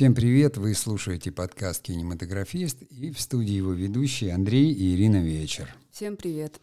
[0.00, 0.56] Всем привет!
[0.56, 5.76] Вы слушаете подкаст «Кинематографист» и в студии его ведущие Андрей и Ирина Вечер.
[5.92, 6.58] Всем привет!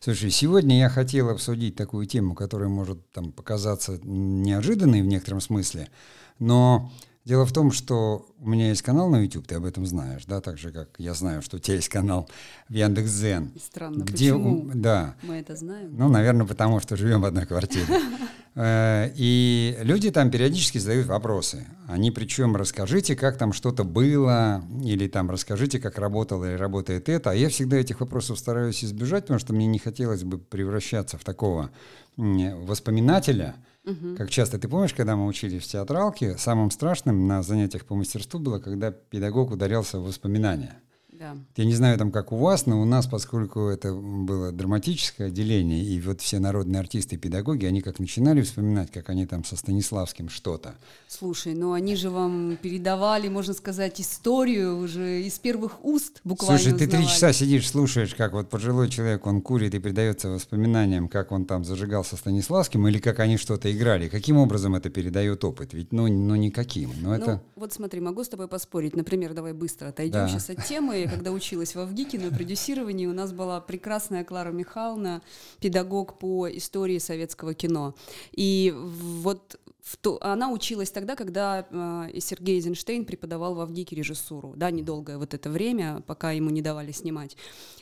[0.00, 5.90] Слушай, сегодня я хотел обсудить такую тему, которая может там показаться неожиданной в некотором смысле,
[6.38, 6.90] но
[7.28, 10.40] Дело в том, что у меня есть канал на YouTube, ты об этом знаешь, да,
[10.40, 12.26] так же, как я знаю, что у тебя есть канал
[12.70, 13.52] в Яндекс.Зен.
[13.62, 15.94] Странно, где почему да, мы это знаем?
[15.94, 17.84] Ну, наверное, потому что живем в одной квартире.
[18.60, 21.64] Э, и люди там периодически задают вопросы.
[21.86, 27.30] Они причем расскажите, как там что-то было, или там расскажите, как работало или работает это.
[27.30, 31.24] А я всегда этих вопросов стараюсь избежать, потому что мне не хотелось бы превращаться в
[31.24, 31.70] такого
[32.16, 33.54] воспоминателя,
[33.84, 34.16] Угу.
[34.18, 38.38] Как часто, ты помнишь, когда мы учились в театралке, самым страшным на занятиях по мастерству
[38.38, 40.78] было, когда педагог ударялся в воспоминания.
[41.18, 41.36] Да.
[41.56, 45.82] Я не знаю, там как у вас, но у нас, поскольку это было драматическое отделение,
[45.82, 49.56] и вот все народные артисты и педагоги, они как начинали вспоминать, как они там со
[49.56, 50.76] Станиславским что-то.
[51.08, 56.74] Слушай, ну они же вам передавали, можно сказать, историю уже из первых уст буквально Слушай,
[56.74, 56.90] узнавали.
[56.90, 61.32] ты три часа сидишь, слушаешь, как вот пожилой человек, он курит и предается воспоминаниям, как
[61.32, 64.08] он там зажигал со Станиславским, или как они что-то играли.
[64.08, 65.74] Каким образом это передает опыт?
[65.74, 66.92] Ведь, ну, ну никаким.
[67.00, 67.42] Но ну, это...
[67.56, 68.94] вот смотри, могу с тобой поспорить.
[68.94, 70.28] Например, давай быстро отойдем да.
[70.28, 75.22] сейчас от темы когда училась в Авгике на продюсировании, у нас была прекрасная Клара Михайловна,
[75.60, 77.94] педагог по истории советского кино.
[78.32, 84.52] И вот в то, она училась тогда, когда э, Сергей Эйзенштейн преподавал в Авгике режиссуру,
[84.54, 87.36] да, недолгое вот это время, пока ему не давали снимать.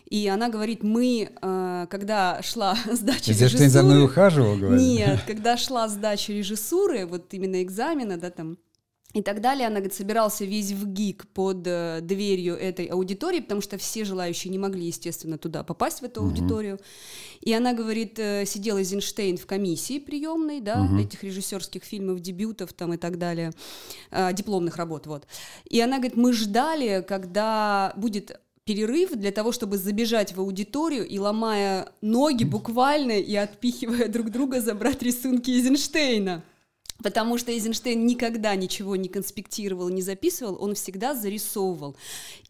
[0.08, 3.68] И она говорит, мы, э, когда шла сдача Эйзенштейн режиссуры...
[3.68, 4.80] за мной ухаживал, говорит?
[4.80, 8.58] Нет, когда шла сдача режиссуры, вот именно экзамена, да, там,
[9.16, 9.66] и так далее.
[9.66, 14.50] Она, говорит, собирался весь в ГИК под э, дверью этой аудитории, потому что все желающие
[14.50, 16.28] не могли, естественно, туда попасть, в эту угу.
[16.28, 16.78] аудиторию.
[17.40, 20.98] И она, говорит, э, сидела Эйзенштейн в комиссии приемной, да, угу.
[20.98, 23.52] этих режиссерских фильмов, дебютов там и так далее,
[24.10, 25.26] э, дипломных работ, вот.
[25.64, 31.18] И она, говорит, мы ждали, когда будет перерыв для того, чтобы забежать в аудиторию и,
[31.18, 36.42] ломая ноги буквально и отпихивая друг друга, забрать рисунки Эйзенштейна.
[37.02, 41.96] Потому что Эйзенштейн никогда ничего не конспектировал, не записывал, он всегда зарисовывал.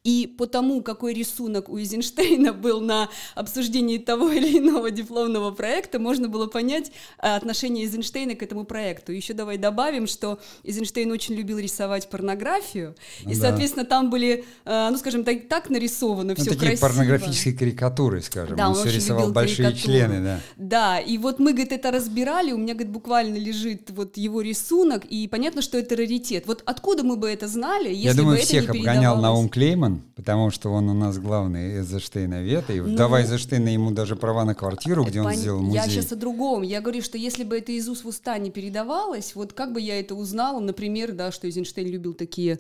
[0.07, 5.99] И по тому, какой рисунок у Эйзенштейна был на обсуждении того или иного дипломного проекта,
[5.99, 9.11] можно было понять э, отношение Эйзенштейна к этому проекту.
[9.11, 13.35] Еще давай добавим, что Эйзенштейн очень любил рисовать порнографию, и, да.
[13.35, 16.87] соответственно, там были, э, ну, скажем так, так нарисовано ну, все такие красиво.
[16.87, 18.57] порнографические карикатуры, скажем.
[18.57, 19.93] Да, он, он все рисовал большие карикатуру.
[19.93, 20.41] члены, да.
[20.57, 25.05] Да, и вот мы, говорит, это разбирали, у меня, говорит, буквально лежит вот его рисунок,
[25.05, 26.47] и понятно, что это раритет.
[26.47, 30.03] Вот откуда мы бы это знали, если Я думаю, бы всех не обгонял Наум Клейман,
[30.15, 34.45] потому что он у нас главный Эйзенштейна вет, и ну, давай Эйзенштейна ему даже права
[34.45, 35.81] на квартиру, где он сделал музей.
[35.81, 36.63] Я сейчас о другом.
[36.63, 39.81] Я говорю, что если бы это из уст в уста не передавалось, вот как бы
[39.81, 42.59] я это узнала, например, да, что Эйзенштейн любил такие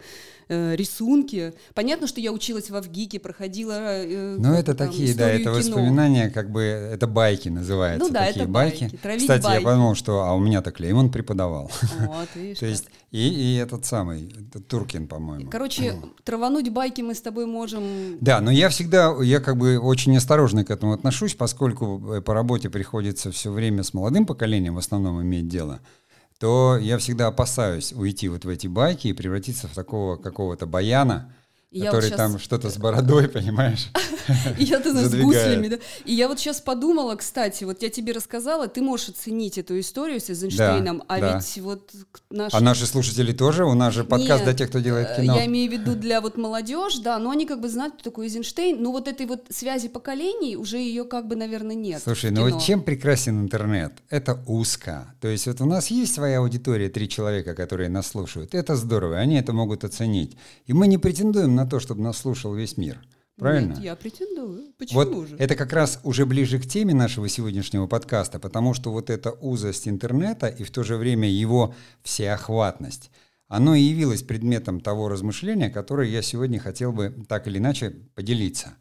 [0.48, 1.52] э, рисунки.
[1.74, 3.74] Понятно, что я училась в Авгике, проходила...
[3.78, 5.54] Э, ну, это там, такие, да, это кино.
[5.54, 8.06] воспоминания, как бы, это байки называются.
[8.06, 8.90] Ну да, такие это байки.
[9.02, 9.18] байки.
[9.18, 9.60] Кстати, байки.
[9.60, 11.65] я подумал, что, а у меня-то Клейман преподавал.
[12.00, 12.58] Вот, видишь.
[12.60, 14.28] То есть, и, и этот самый,
[14.68, 15.50] Туркин, по-моему.
[15.50, 18.18] Короче, травануть байки мы с тобой можем...
[18.20, 22.34] Да, но я всегда, я как бы очень осторожно к этому отношусь, поскольку э, по
[22.34, 25.80] работе приходится все время с молодым поколением в основном иметь дело,
[26.38, 31.34] то я всегда опасаюсь уйти вот в эти байки и превратиться в такого какого-то баяна,
[31.72, 32.16] я который вот сейчас...
[32.16, 33.88] там что-то с бородой, понимаешь?
[34.56, 35.76] И я ты с гуслями, да.
[36.04, 40.20] И я вот сейчас подумала, кстати, вот я тебе рассказала, ты можешь оценить эту историю
[40.20, 41.90] с Эйзенштейном, а ведь вот
[42.30, 42.56] наши...
[42.56, 43.64] А наши слушатели тоже?
[43.64, 45.36] У нас же подкаст для тех, кто делает э, кино.
[45.36, 48.26] Я имею в виду для вот молодежь, да, но они как бы знают, кто такой
[48.26, 52.00] Эйзенштейн, ну вот этой вот связи поколений уже ее как бы, наверное, нет.
[52.02, 53.92] Слушай, ну вот чем прекрасен интернет?
[54.08, 55.14] Это узко.
[55.20, 58.54] То есть вот у нас есть своя аудитория, три человека, которые нас слушают.
[58.54, 60.36] Это здорово, они это могут оценить.
[60.66, 63.00] И мы не претендуем на то, чтобы нас слушал весь мир.
[63.36, 63.72] Правильно?
[63.74, 64.72] Нет, я претендую.
[64.78, 65.36] Почему вот же?
[65.36, 69.88] Это как раз уже ближе к теме нашего сегодняшнего подкаста, потому что вот эта узость
[69.88, 73.10] интернета и в то же время его всеохватность,
[73.48, 78.74] оно и явилось предметом того размышления, которое я сегодня хотел бы так или иначе поделиться.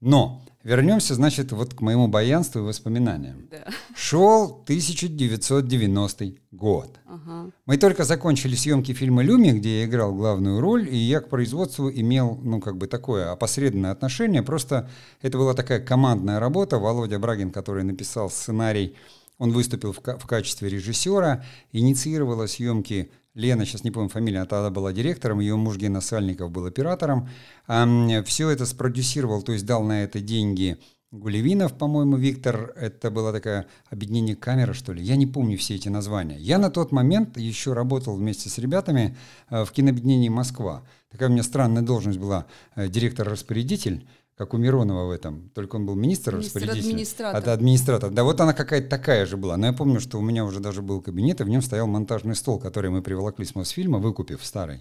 [0.00, 3.48] Но вернемся, значит, вот к моему баянству и воспоминаниям.
[3.50, 3.66] Да.
[3.94, 6.98] Шел 1990 год.
[7.06, 7.50] Ага.
[7.66, 11.90] Мы только закончили съемки фильма «Люми», где я играл главную роль, и я к производству
[11.90, 14.42] имел, ну, как бы такое опосредованное отношение.
[14.42, 14.88] Просто
[15.20, 16.78] это была такая командная работа.
[16.78, 18.96] Володя Брагин, который написал сценарий,
[19.38, 23.10] он выступил в, в качестве режиссера, инициировала съемки
[23.40, 27.28] Лена, сейчас не помню фамилию, она тогда была директором, ее муж Гена Сальников был оператором.
[27.66, 30.78] Все это спродюсировал, то есть дал на это деньги
[31.12, 35.88] Гулевинов, по-моему, Виктор, это была такая объединение камера, что ли, я не помню все эти
[35.88, 36.38] названия.
[36.38, 39.16] Я на тот момент еще работал вместе с ребятами
[39.48, 40.84] э, в кинообъединении «Москва».
[41.10, 42.46] Такая у меня странная должность была,
[42.76, 44.06] э, директор-распорядитель,
[44.40, 46.92] как у Миронова в этом, только он был министр-распорядитель.
[46.92, 47.46] Администратор.
[47.46, 48.10] А, администратор.
[48.10, 49.58] Да, вот она какая-то такая же была.
[49.58, 52.34] Но я помню, что у меня уже даже был кабинет, и в нем стоял монтажный
[52.34, 54.80] стол, который мы приволокли с Мосфильма, выкупив старый.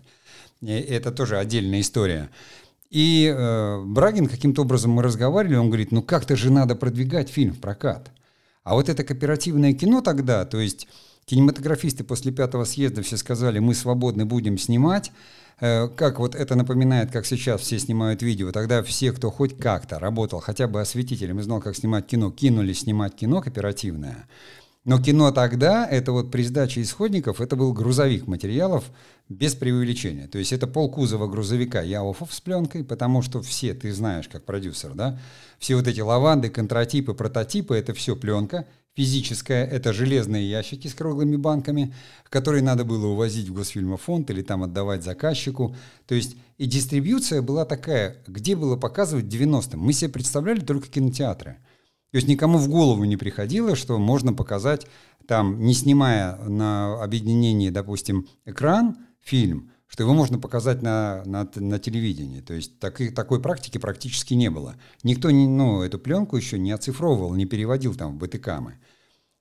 [0.62, 2.30] И это тоже отдельная история.
[2.90, 7.52] И э, Брагин каким-то образом мы разговаривали, он говорит, ну как-то же надо продвигать фильм
[7.52, 8.12] в прокат.
[8.64, 10.88] А вот это кооперативное кино тогда, то есть
[11.26, 15.12] кинематографисты после пятого съезда все сказали, мы свободны будем снимать,
[15.60, 20.00] э, как вот это напоминает, как сейчас все снимают видео, тогда все, кто хоть как-то
[20.00, 24.28] работал хотя бы осветителем и знал, как снимать кино, кинулись снимать кино кооперативное.
[24.86, 28.86] Но кино тогда, это вот при сдаче исходников, это был грузовик материалов
[29.28, 30.28] без преувеличения.
[30.28, 34.94] То есть это полкузова грузовика Яофов с пленкой, потому что все, ты знаешь, как продюсер,
[34.94, 35.20] да,
[35.60, 38.66] все вот эти лаванды, контротипы, прототипы, это все пленка.
[38.96, 41.94] Физическая– это железные ящики с круглыми банками,
[42.30, 45.76] которые надо было увозить в Госфильмофонд или там отдавать заказчику.
[46.08, 49.80] То есть и дистрибьюция была такая, где было показывать 90-м.
[49.80, 51.58] Мы себе представляли только кинотеатры–
[52.12, 54.88] то есть никому в голову не приходило, что можно показать
[55.28, 61.78] там, не снимая на объединении, допустим, экран, фильм, что его можно показать на, на, на
[61.78, 62.42] телевидении.
[62.42, 64.76] То есть так, такой практики практически не было.
[65.04, 68.80] Никто не, ну, эту пленку еще не оцифровывал, не переводил там в БТКамы.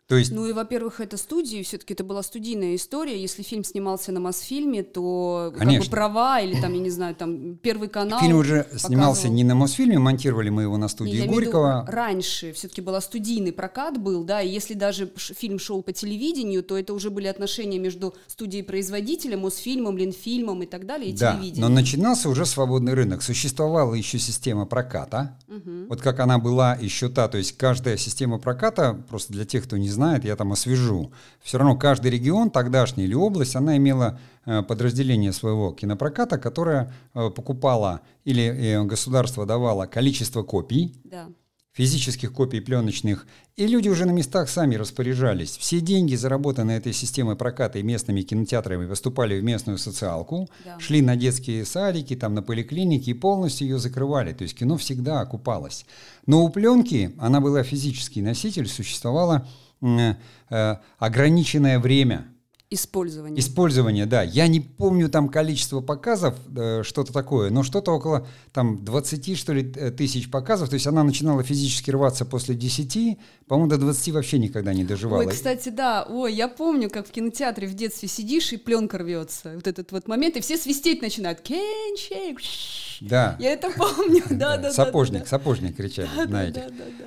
[0.08, 0.32] То есть...
[0.32, 3.20] Ну и, во-первых, это студии, все-таки это была студийная история.
[3.20, 7.56] Если фильм снимался на Мосфильме, то как бы права или там, я не знаю, там
[7.56, 8.18] Первый канал.
[8.20, 8.88] Фильм уже показывал...
[8.88, 11.82] снимался не на Мосфильме, монтировали мы его на студии не, Горького.
[11.82, 16.62] Виду, раньше все-таки была студийный прокат был, да, и если даже фильм шел по телевидению,
[16.62, 21.68] то это уже были отношения между студией-производителем, Мосфильмом, Ленфильмом и так далее, и да, телевидением.
[21.68, 23.20] но начинался уже свободный рынок.
[23.22, 25.88] Существовала еще система проката, угу.
[25.90, 29.76] вот как она была еще та, то есть каждая система проката, просто для тех, кто
[29.76, 31.10] не знает, знает, я там освежу.
[31.42, 37.30] Все равно каждый регион, тогдашний или область, она имела э, подразделение своего кинопроката, которое э,
[37.30, 41.26] покупало или э, государство давало количество копий, да.
[41.72, 45.56] физических копий пленочных, и люди уже на местах сами распоряжались.
[45.56, 50.78] Все деньги, заработанные этой системой проката и местными кинотеатрами, поступали в местную социалку, да.
[50.78, 54.32] шли на детские садики, там, на поликлиники и полностью ее закрывали.
[54.32, 55.86] То есть кино всегда окупалось.
[56.26, 59.44] Но у пленки, она была физический носитель, существовала
[60.98, 62.28] ограниченное время.
[62.70, 63.40] Использование.
[63.40, 64.22] Использование, да.
[64.22, 69.54] Я не помню там количество показов, э, что-то такое, но что-то около там 20, что
[69.54, 70.68] ли, тысяч показов.
[70.68, 75.22] То есть она начинала физически рваться после 10, по-моему, до 20 вообще никогда не доживала.
[75.22, 76.06] Ой, кстати, да.
[76.10, 79.52] Ой, я помню, как в кинотеатре в детстве сидишь, и пленка рвется.
[79.54, 81.40] Вот этот вот момент, и все свистеть начинают.
[81.40, 82.38] Кенчик.
[83.00, 83.36] Да.
[83.38, 84.72] Я это помню, да, да.
[84.72, 86.62] Сапожник, сапожник кричали на этих.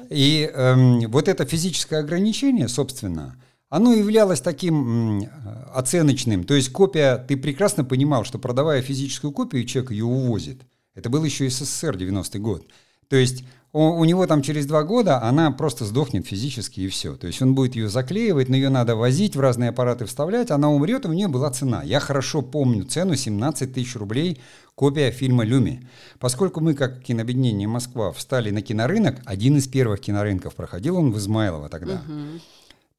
[0.10, 3.36] И эм, вот это физическое ограничение, собственно,
[3.72, 5.28] оно являлось таким
[5.74, 6.44] оценочным.
[6.44, 10.62] То есть копия, ты прекрасно понимал, что продавая физическую копию, человек ее увозит.
[10.94, 12.68] Это был еще СССР, 90-й год.
[13.08, 17.16] То есть у, него там через два года она просто сдохнет физически и все.
[17.16, 20.70] То есть он будет ее заклеивать, но ее надо возить, в разные аппараты вставлять, она
[20.70, 21.82] умрет, и у нее была цена.
[21.82, 24.42] Я хорошо помню цену 17 тысяч рублей
[24.76, 25.88] копия фильма «Люми».
[26.20, 31.18] Поскольку мы, как кинообъединение «Москва», встали на кинорынок, один из первых кинорынков проходил он в
[31.18, 32.04] Измайлово тогда.
[32.06, 32.42] Угу.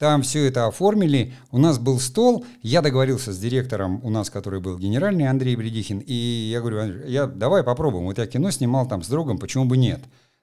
[0.02, 1.32] Там все это оформили.
[1.52, 2.44] У нас был стол.
[2.60, 6.00] Я договорился с директором у нас, который был генеральный, Андрей Бредихин.
[6.00, 8.06] И я говорю, я, давай попробуем.
[8.06, 10.00] Вот я кино снимал там с другом, почему бы нет?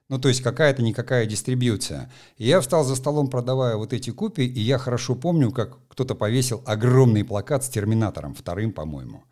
[0.08, 2.10] Ну, то есть какая-то никакая дистрибьюция.
[2.38, 6.14] И я встал за столом, продавая вот эти копии, и я хорошо помню, как кто-то
[6.14, 9.24] повесил огромный плакат с «Терминатором», вторым, по-моему.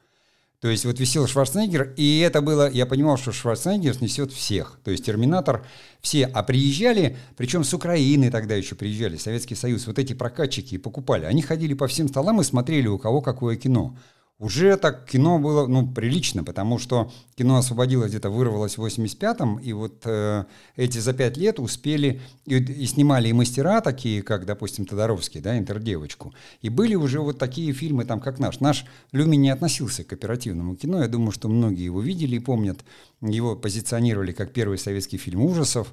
[0.60, 4.80] То есть вот висел Шварценеггер, и это было, я понимал, что Шварценеггер снесет всех.
[4.82, 5.64] То есть Терминатор
[6.00, 6.26] все.
[6.26, 11.26] А приезжали, причем с Украины тогда еще приезжали, Советский Союз, вот эти прокатчики покупали.
[11.26, 13.96] Они ходили по всем столам и смотрели, у кого какое кино
[14.38, 19.72] уже так кино было, ну, прилично, потому что кино освободилось где-то, вырвалось в 85-м, и
[19.72, 20.44] вот э,
[20.76, 25.58] эти за пять лет успели, и, и снимали и мастера такие, как, допустим, Тодоровский, да,
[25.58, 28.60] «Интердевочку», и были уже вот такие фильмы, там, как наш.
[28.60, 32.78] Наш Люми не относился к оперативному кино, я думаю, что многие его видели и помнят,
[33.20, 35.92] его позиционировали как первый советский фильм ужасов,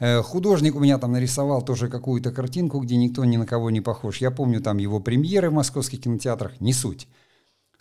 [0.00, 3.80] э, Художник у меня там нарисовал тоже какую-то картинку, где никто ни на кого не
[3.80, 4.16] похож.
[4.16, 7.06] Я помню там его премьеры в московских кинотеатрах, не суть.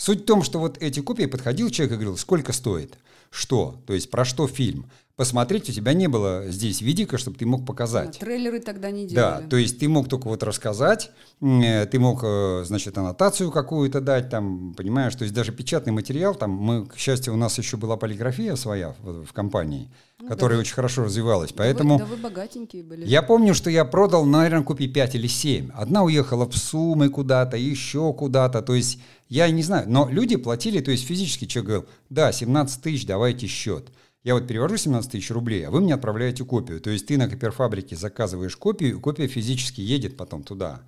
[0.04, 2.98] Суть в том, что вот эти копии подходил человек и говорил, сколько стоит,
[3.30, 4.92] что, то есть про что фильм.
[5.16, 8.14] Посмотреть, у тебя не было здесь видика, чтобы ты мог показать.
[8.14, 9.42] Да, трейлеры тогда не делали.
[9.44, 14.02] Да, то есть ты мог только вот рассказать, э, ты мог, э, значит, аннотацию какую-то
[14.02, 17.78] дать, там, понимаешь, то есть даже печатный материал, там, мы, к счастью, у нас еще
[17.78, 20.62] была полиграфия своя в, в компании, ну, которая да.
[20.62, 22.00] очень хорошо развивалась, поэтому...
[22.00, 23.06] Да вы, да вы богатенькие были.
[23.06, 25.70] Я помню, что я продал, наверное, купи 5 или 7.
[25.76, 30.80] Одна уехала в Сумы куда-то, еще куда-то, то есть я не знаю, но люди платили,
[30.80, 33.92] то есть физически человек говорил, да, 17 тысяч, давайте счет.
[34.24, 36.80] Я вот перевожу 17 тысяч рублей, а вы мне отправляете копию.
[36.80, 40.82] То есть ты на копирфабрике заказываешь копию, и копия физически едет потом туда.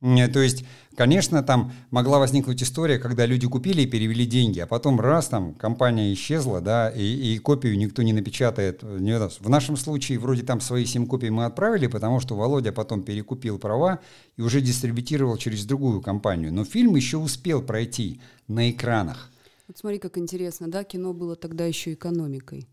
[0.00, 0.64] То есть,
[0.96, 5.52] конечно, там могла возникнуть история, когда люди купили и перевели деньги, а потом раз там
[5.52, 7.02] компания исчезла, да, и,
[7.34, 8.82] и копию никто не напечатает.
[8.82, 13.58] В нашем случае вроде там свои 7 копий мы отправили, потому что Володя потом перекупил
[13.58, 13.98] права
[14.38, 16.50] и уже дистрибутировал через другую компанию.
[16.50, 19.29] Но фильм еще успел пройти на экранах.
[19.70, 22.66] Вот смотри, как интересно, да, кино было тогда еще экономикой.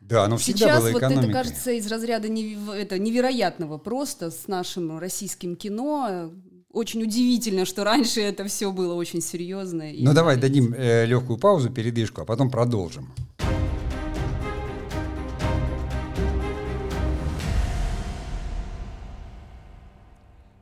[0.00, 1.16] Да, оно всегда Сейчас было экономикой.
[1.16, 2.70] вот это кажется из разряда нев...
[2.70, 6.30] это невероятного просто с нашим российским кино.
[6.70, 9.90] Очень удивительно, что раньше это все было очень серьезно.
[9.98, 13.12] Ну давай дадим э, легкую паузу, передышку, а потом продолжим.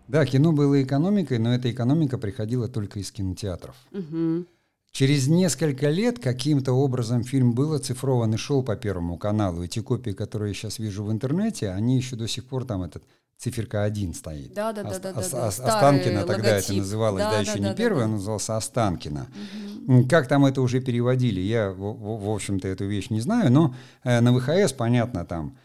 [0.09, 3.77] Да, кино было экономикой, но эта экономика приходила только из кинотеатров.
[3.93, 4.47] Угу.
[4.97, 9.63] Через несколько лет каким-то образом фильм был оцифрован и шел по Первому каналу.
[9.63, 13.03] Эти копии, которые я сейчас вижу в интернете, они еще до сих пор там этот
[13.37, 14.55] циферка 1 стоит.
[14.55, 15.47] Да, да, да, да, да, да.
[15.49, 18.05] Останкино тогда это называлось, да, да еще да, не да, первый, да.
[18.07, 19.27] он назывался Останкино.
[19.87, 20.09] Угу.
[20.09, 24.23] Как там это уже переводили, я, в, в общем-то, эту вещь не знаю, но э,
[24.23, 25.59] на ВХС, понятно, там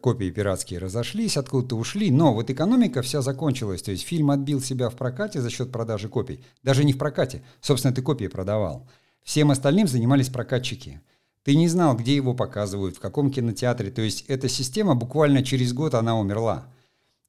[0.00, 4.88] копии пиратские разошлись, откуда-то ушли, но вот экономика вся закончилась, то есть фильм отбил себя
[4.90, 8.88] в прокате за счет продажи копий, даже не в прокате, собственно, ты копии продавал.
[9.22, 11.00] Всем остальным занимались прокатчики.
[11.44, 15.72] Ты не знал, где его показывают, в каком кинотеатре, то есть эта система буквально через
[15.72, 16.66] год она умерла.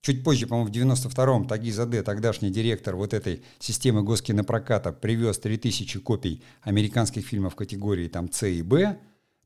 [0.01, 5.99] Чуть позже, по-моему, в 92-м Тагиз Аде, тогдашний директор вот этой системы госкинопроката, привез 3000
[5.99, 8.97] копий американских фильмов категории там С и Б,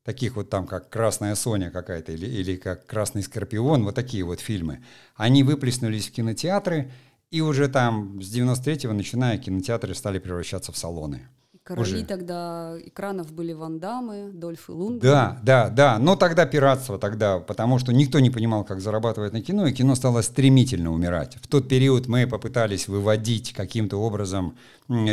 [0.04, 4.40] таких вот там, как «Красная Соня» какая-то или, или как «Красный Скорпион», вот такие вот
[4.40, 4.82] фильмы,
[5.16, 6.90] они выплеснулись в кинотеатры,
[7.30, 11.28] и уже там с 93-го, начиная, кинотеатры стали превращаться в салоны.
[11.62, 12.04] Короли уже.
[12.04, 15.02] тогда экранов были Вандамы, Дольф и Лунг.
[15.02, 15.98] Да, да, да.
[15.98, 19.94] Но тогда пиратство, тогда, потому что никто не понимал, как зарабатывать на кино, и кино
[19.94, 21.36] стало стремительно умирать.
[21.40, 24.56] В тот период мы попытались выводить каким-то образом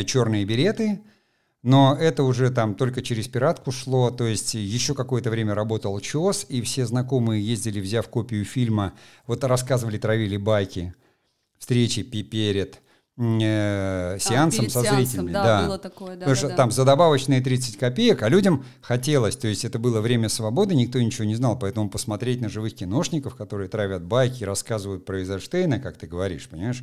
[0.05, 1.01] черные береты,
[1.67, 6.45] но это уже там только через пиратку шло, то есть еще какое-то время работал ЧОС,
[6.47, 8.93] и все знакомые ездили, взяв копию фильма,
[9.25, 10.93] вот рассказывали, травили байки,
[11.59, 12.79] встречи перед
[13.17, 15.33] э, сеансом а, со сеансом, зрителями.
[15.33, 16.19] Да, да, было такое, да.
[16.19, 16.55] Потому да, что да.
[16.55, 21.01] там за добавочные 30 копеек, а людям хотелось, то есть это было время свободы, никто
[21.01, 25.97] ничего не знал, поэтому посмотреть на живых киношников, которые травят байки, рассказывают про Эйзенштейна, как
[25.97, 26.81] ты говоришь, понимаешь?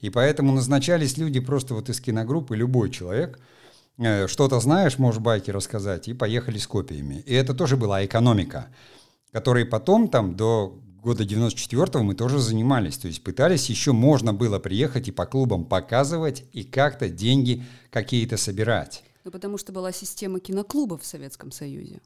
[0.00, 3.38] И поэтому назначались люди просто вот из киногруппы, любой человек–
[3.98, 7.22] что-то знаешь, можешь байки рассказать, и поехали с копиями.
[7.26, 8.68] И это тоже была экономика,
[9.32, 12.96] которой потом там до года 94-го мы тоже занимались.
[12.96, 18.36] То есть пытались, еще можно было приехать и по клубам показывать, и как-то деньги какие-то
[18.36, 19.04] собирать.
[19.24, 22.00] Ну, потому что была система киноклубов в Советском Союзе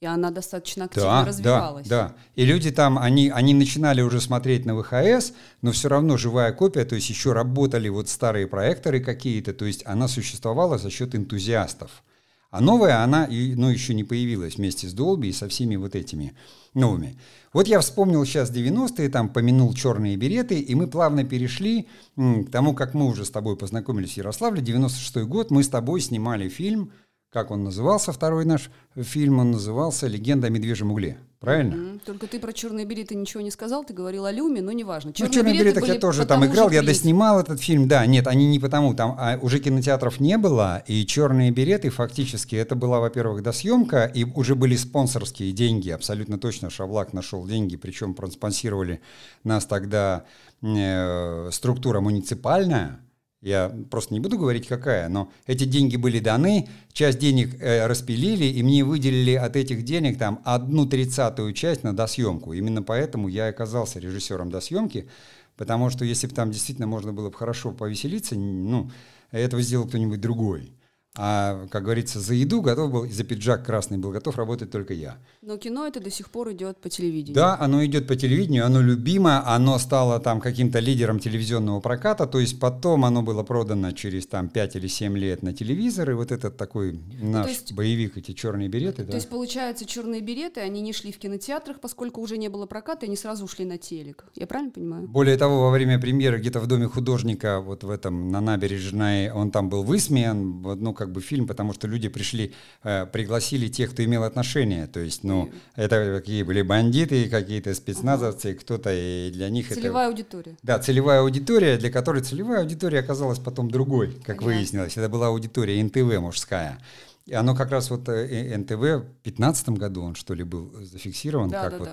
[0.00, 1.88] и она достаточно активно да, развивалась.
[1.88, 2.14] Да, да.
[2.34, 5.32] И люди там, они, они начинали уже смотреть на ВХС,
[5.62, 9.82] но все равно живая копия, то есть еще работали вот старые проекторы какие-то, то есть
[9.86, 12.02] она существовала за счет энтузиастов.
[12.50, 16.34] А новая, она ну, еще не появилась вместе с Dolby и со всеми вот этими
[16.72, 17.18] новыми.
[17.52, 22.74] Вот я вспомнил сейчас 90-е, там помянул черные береты, и мы плавно перешли к тому,
[22.74, 24.62] как мы уже с тобой познакомились в Ярославле.
[24.62, 26.92] 96-й год мы с тобой снимали фильм
[27.34, 31.18] как он назывался, второй наш фильм, он назывался «Легенда о медвежьем угле».
[31.40, 31.74] Правильно?
[31.74, 32.00] Mm-hmm.
[32.06, 35.12] Только ты про черные береты ничего не сказал, ты говорил о Люме, но неважно.
[35.12, 38.46] Черные, ну, черные береты я тоже там играл, я доснимал этот фильм, да, нет, они
[38.46, 43.42] не потому, там а уже кинотеатров не было, и черные береты фактически, это была, во-первых,
[43.42, 49.00] досъемка, и уже были спонсорские деньги, абсолютно точно Шавлак нашел деньги, причем проспонсировали
[49.42, 50.24] нас тогда
[50.62, 53.00] э, структура муниципальная,
[53.44, 58.46] я просто не буду говорить, какая, но эти деньги были даны, часть денег э, распилили,
[58.46, 62.54] и мне выделили от этих денег там одну тридцатую часть на досъемку.
[62.54, 65.10] Именно поэтому я оказался режиссером досъемки,
[65.56, 68.90] потому что если бы там действительно можно было бы хорошо повеселиться, ну,
[69.30, 70.72] этого сделал кто-нибудь другой.
[71.16, 74.94] А, как говорится, за еду готов был, и за пиджак красный был готов работать только
[74.94, 75.16] я.
[75.42, 77.36] Но кино это до сих пор идет по телевидению.
[77.36, 82.40] Да, оно идет по телевидению, оно любимо, оно стало там каким-то лидером телевизионного проката, то
[82.40, 86.32] есть потом оно было продано через там 5 или 7 лет на телевизор, и вот
[86.32, 89.04] этот такой ну, наш есть, боевик, эти черные береты.
[89.04, 89.16] То да.
[89.16, 93.14] есть, получается, черные береты, они не шли в кинотеатрах, поскольку уже не было проката, они
[93.14, 94.24] сразу ушли на телек.
[94.34, 95.06] Я правильно понимаю?
[95.06, 99.52] Более того, во время премьеры где-то в доме художника, вот в этом, на набережной, он
[99.52, 104.04] там был высмеян, ну, как бы фильм, потому что люди пришли, э, пригласили тех, кто
[104.04, 104.86] имел отношение.
[104.86, 105.52] То есть, ну, mm.
[105.76, 108.54] это какие были бандиты, какие-то спецназовцы, uh-huh.
[108.54, 109.82] кто-то, и для них целевая это...
[109.82, 110.56] Целевая аудитория.
[110.62, 114.46] Да, целевая аудитория, для которой целевая аудитория оказалась потом другой, как Понятно.
[114.46, 114.96] выяснилось.
[114.96, 116.78] Это была аудитория НТВ мужская.
[117.26, 121.48] И оно как раз вот э, НТВ в 2015 году он что ли был зафиксирован
[121.48, 121.88] да, как да, вот,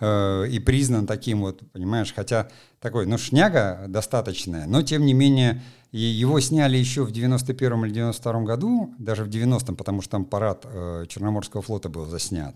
[0.00, 2.48] да, э, и признан таким вот, понимаешь, хотя
[2.80, 5.60] такой, ну шняга достаточная, но тем не менее
[5.92, 10.24] и его сняли еще в 91 или 92 году, даже в 90-м, потому что там
[10.24, 12.54] парад э, Черноморского флота был заснят.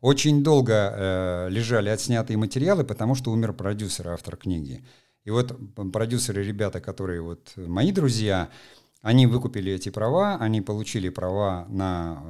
[0.00, 4.82] Очень долго э, лежали отснятые материалы, потому что умер продюсер, автор книги.
[5.24, 5.54] И вот
[5.92, 8.48] продюсеры, ребята, которые вот мои друзья,
[9.02, 12.22] они выкупили эти права, они получили права на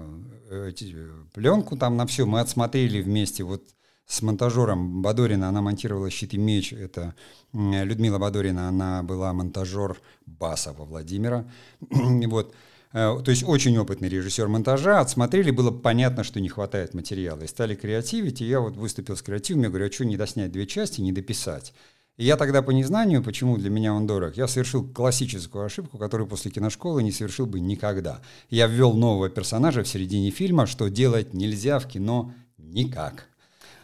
[0.49, 0.97] э, эти,
[1.33, 2.27] пленку, там на все.
[2.27, 3.63] Мы отсмотрели вместе вот
[4.07, 7.15] с монтажером Бадорина, она монтировала «Щит и меч», это
[7.53, 11.49] Людмила Бадорина, она была монтажер Басова Владимира,
[11.91, 12.53] вот,
[12.93, 17.47] э, то есть очень опытный режиссер монтажа, отсмотрели, было понятно, что не хватает материала, и
[17.47, 20.67] стали креативить, и я вот выступил с креативом, я говорю, а что не доснять две
[20.67, 21.73] части, не дописать?
[22.21, 26.29] И я тогда по незнанию, почему для меня он дорог, я совершил классическую ошибку, которую
[26.29, 28.21] после киношколы не совершил бы никогда.
[28.51, 33.25] Я ввел нового персонажа в середине фильма, что делать нельзя в кино никак.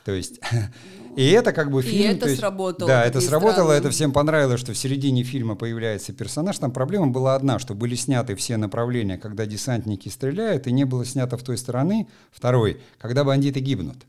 [0.04, 0.38] То есть,
[1.16, 2.10] и это как бы фильм...
[2.10, 2.86] И это есть, сработало.
[2.86, 3.78] Да, это сработало, странно.
[3.78, 6.58] это всем понравилось, что в середине фильма появляется персонаж.
[6.58, 11.06] Там проблема была одна, что были сняты все направления, когда десантники стреляют, и не было
[11.06, 12.06] снято в той стороны.
[12.32, 14.04] Второй, когда бандиты гибнут.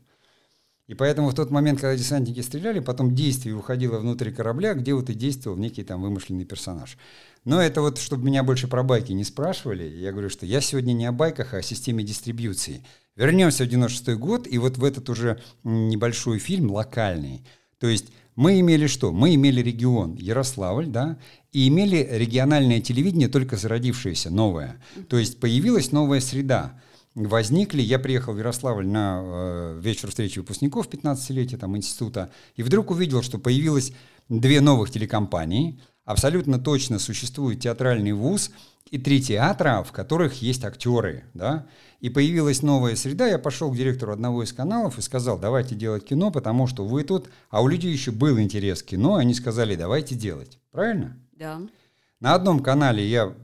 [0.88, 5.10] И поэтому в тот момент, когда десантники стреляли, потом действие уходило внутрь корабля, где вот
[5.10, 6.96] и действовал некий там вымышленный персонаж.
[7.44, 10.94] Но это вот, чтобы меня больше про байки не спрашивали, я говорю, что я сегодня
[10.94, 12.84] не о байках, а о системе дистрибьюции.
[13.16, 17.44] Вернемся в 96 год, и вот в этот уже небольшой фильм, локальный.
[17.78, 19.12] То есть мы имели что?
[19.12, 21.18] Мы имели регион Ярославль, да,
[21.52, 24.80] и имели региональное телевидение, только зародившееся, новое.
[25.08, 26.80] То есть появилась новая среда.
[27.26, 32.92] Возникли, я приехал в Ярославль на э, вечер встречи выпускников 15-летия там, института, и вдруг
[32.92, 33.92] увидел, что появилось
[34.28, 38.52] две новых телекомпании, абсолютно точно существует театральный вуз
[38.90, 41.66] и три театра, в которых есть актеры, да,
[41.98, 46.04] и появилась новая среда, я пошел к директору одного из каналов и сказал, давайте делать
[46.04, 49.74] кино, потому что вы тут, а у людей еще был интерес к кино, они сказали,
[49.74, 50.58] давайте делать.
[50.70, 51.18] Правильно?
[51.32, 51.60] Да.
[52.20, 53.34] На одном канале я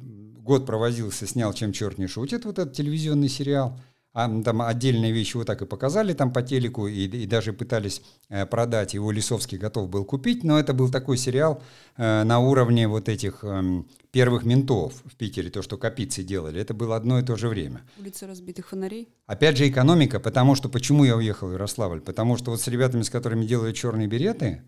[0.44, 3.80] год провозился, снял «Чем черт не шутит», вот этот телевизионный сериал–
[4.14, 8.00] а, там отдельные вещи вот так и показали там по телеку, и, и даже пытались
[8.28, 11.60] э, продать, его Лисовский готов был купить, но это был такой сериал
[11.96, 16.74] э, на уровне вот этих э, первых ментов в Питере, то, что копицы делали, это
[16.74, 17.82] было одно и то же время.
[17.98, 19.08] Улица разбитых фонарей?
[19.26, 22.00] Опять же экономика, потому что, почему я уехал в Ярославль?
[22.00, 24.62] Потому что вот с ребятами, с которыми делали «Черные береты»,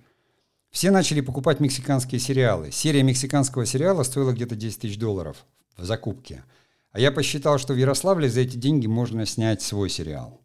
[0.70, 2.70] все начали покупать мексиканские сериалы.
[2.70, 6.44] Серия мексиканского сериала стоила где-то 10 тысяч долларов в закупке.
[6.92, 10.40] А я посчитал, что в Ярославле за эти деньги можно снять свой сериал.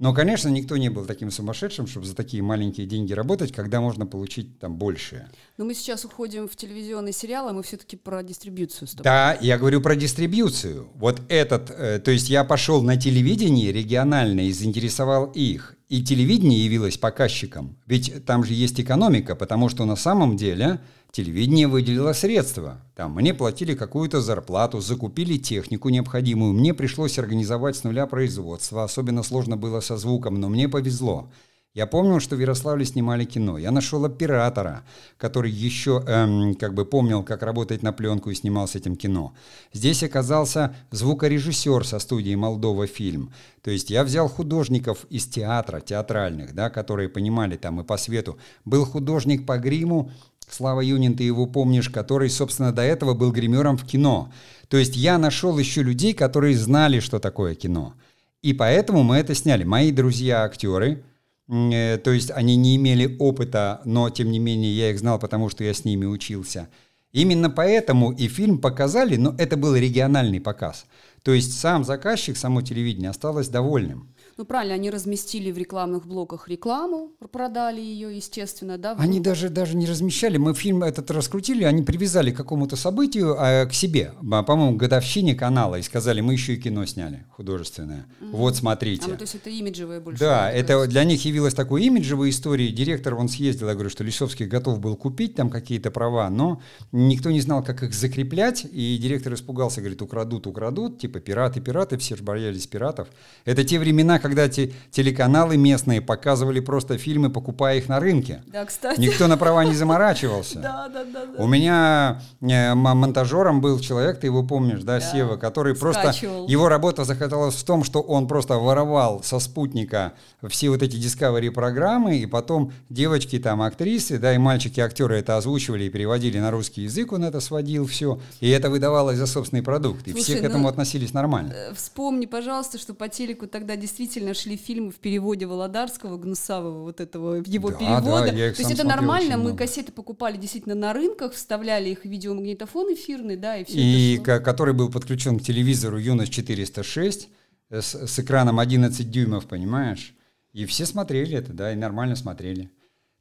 [0.00, 4.06] Но, конечно, никто не был таким сумасшедшим, чтобы за такие маленькие деньги работать, когда можно
[4.06, 5.28] получить там больше.
[5.58, 8.88] Но мы сейчас уходим в телевизионный сериал, а мы все-таки про дистрибьюцию.
[8.88, 9.02] Стоп.
[9.04, 10.88] Да, я говорю про дистрибьюцию.
[10.94, 15.76] Вот этот, э, то есть я пошел на телевидение региональное и заинтересовал их.
[15.90, 17.76] И телевидение явилось показчиком.
[17.86, 20.80] Ведь там же есть экономика, потому что на самом деле
[21.12, 22.80] Телевидение выделило средства.
[22.94, 26.52] Там мне платили какую-то зарплату, закупили технику необходимую.
[26.52, 28.84] Мне пришлось организовать с нуля производство.
[28.84, 31.28] Особенно сложно было со звуком, но мне повезло.
[31.72, 33.56] Я помнил, что в Ярославле снимали кино.
[33.56, 34.82] Я нашел оператора,
[35.16, 39.34] который еще эм, как бы помнил, как работать на пленку и снимал с этим кино.
[39.72, 43.32] Здесь оказался звукорежиссер со студии «Молдова фильм».
[43.62, 48.36] То есть я взял художников из театра, театральных, да, которые понимали там и по свету.
[48.64, 50.10] Был художник по гриму,
[50.48, 54.32] Слава Юнин, ты его помнишь, который, собственно, до этого был гримером в кино.
[54.68, 57.94] То есть я нашел еще людей, которые знали, что такое кино.
[58.42, 59.62] И поэтому мы это сняли.
[59.62, 61.04] Мои друзья-актеры,
[61.50, 65.64] то есть они не имели опыта, но тем не менее я их знал, потому что
[65.64, 66.68] я с ними учился.
[67.12, 70.86] Именно поэтому и фильм показали, но это был региональный показ.
[71.24, 74.14] То есть сам заказчик, само телевидение осталось довольным.
[74.40, 78.96] Ну, правильно, они разместили в рекламных блоках рекламу, продали ее, естественно, да?
[78.98, 83.66] Они даже, даже не размещали, мы фильм этот раскрутили, они привязали к какому-то событию а,
[83.66, 88.06] к себе, а, по-моему, годовщине канала, и сказали, мы еще и кино сняли художественное.
[88.22, 88.30] Mm-hmm.
[88.30, 89.04] Вот, смотрите.
[89.04, 90.20] А, ну, то есть это имиджевое больше.
[90.20, 92.72] Да, это для них явилось такой имиджевой историей.
[92.72, 97.30] Директор, он съездил, я говорю, что Лисовский готов был купить там какие-то права, но никто
[97.30, 102.16] не знал, как их закреплять, и директор испугался, говорит, украдут, украдут, типа пираты, пираты, все
[102.16, 103.08] же боялись пиратов.
[103.44, 108.42] Это те времена, когда те, телеканалы местные показывали просто фильмы, покупая их на рынке.
[108.46, 109.00] Да, кстати.
[109.00, 110.60] Никто на права не заморачивался.
[110.60, 111.42] Да, да, да.
[111.42, 116.12] У меня э, монтажером был человек, ты его помнишь, да, Сева, который просто...
[116.46, 120.12] Его работа захотелось в том, что он просто воровал со спутника
[120.48, 125.84] все вот эти Discovery программы, и потом девочки там, актрисы, да, и мальчики-актеры это озвучивали
[125.84, 130.06] и переводили на русский язык, он это сводил все, и это выдавалось за собственный продукт,
[130.06, 131.52] и Слушай, все к этому ну, относились нормально.
[131.52, 137.00] Э, вспомни, пожалуйста, что по телеку тогда действительно шли фильмы в переводе Володарского, Гнусавого, вот
[137.00, 138.26] этого, в его да, перевода.
[138.26, 142.94] Да, То есть это нормально, мы кассеты покупали действительно на рынках, вставляли их в видеомагнитофон
[142.94, 147.28] эфирный, да, и все И который был подключен к телевизору Юность 406
[147.70, 150.14] с, с экраном 11 дюймов, понимаешь?
[150.52, 152.70] И все смотрели это, да, и нормально смотрели.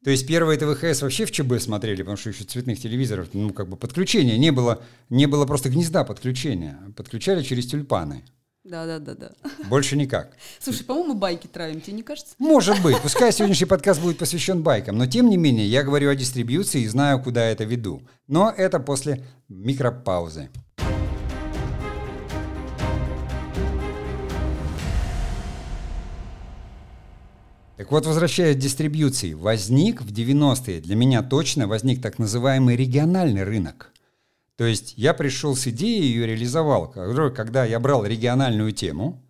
[0.03, 3.51] То есть первые это ВХС вообще в ЧБ смотрели, потому что еще цветных телевизоров, ну,
[3.51, 6.79] как бы подключения не было, не было просто гнезда подключения.
[6.95, 8.23] Подключали через тюльпаны.
[8.65, 9.31] Да, да, да, да.
[9.69, 10.35] Больше никак.
[10.59, 12.35] Слушай, по-моему, байки травим, тебе не кажется?
[12.39, 12.99] Может быть.
[13.01, 16.87] Пускай сегодняшний подкаст будет посвящен байкам, но тем не менее я говорю о дистрибьюции и
[16.87, 18.01] знаю, куда это веду.
[18.27, 20.49] Но это после микропаузы.
[27.77, 33.45] Так вот, возвращаясь к дистрибьюции, возник в 90-е, для меня точно возник так называемый региональный
[33.45, 33.93] рынок.
[34.59, 36.89] То есть я пришел с идеей и ее реализовал.
[37.33, 39.23] Когда я брал региональную тему,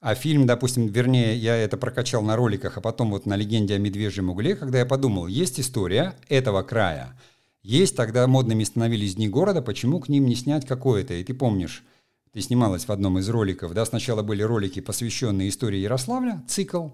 [0.00, 3.78] а фильм, допустим, вернее, я это прокачал на роликах, а потом вот на «Легенде о
[3.78, 7.16] медвежьем угле», когда я подумал, есть история этого края,
[7.62, 11.14] есть, тогда модными становились дни города, почему к ним не снять какое-то?
[11.14, 11.84] И ты помнишь,
[12.32, 16.88] ты снималась в одном из роликов, да, сначала были ролики, посвященные истории Ярославля, цикл,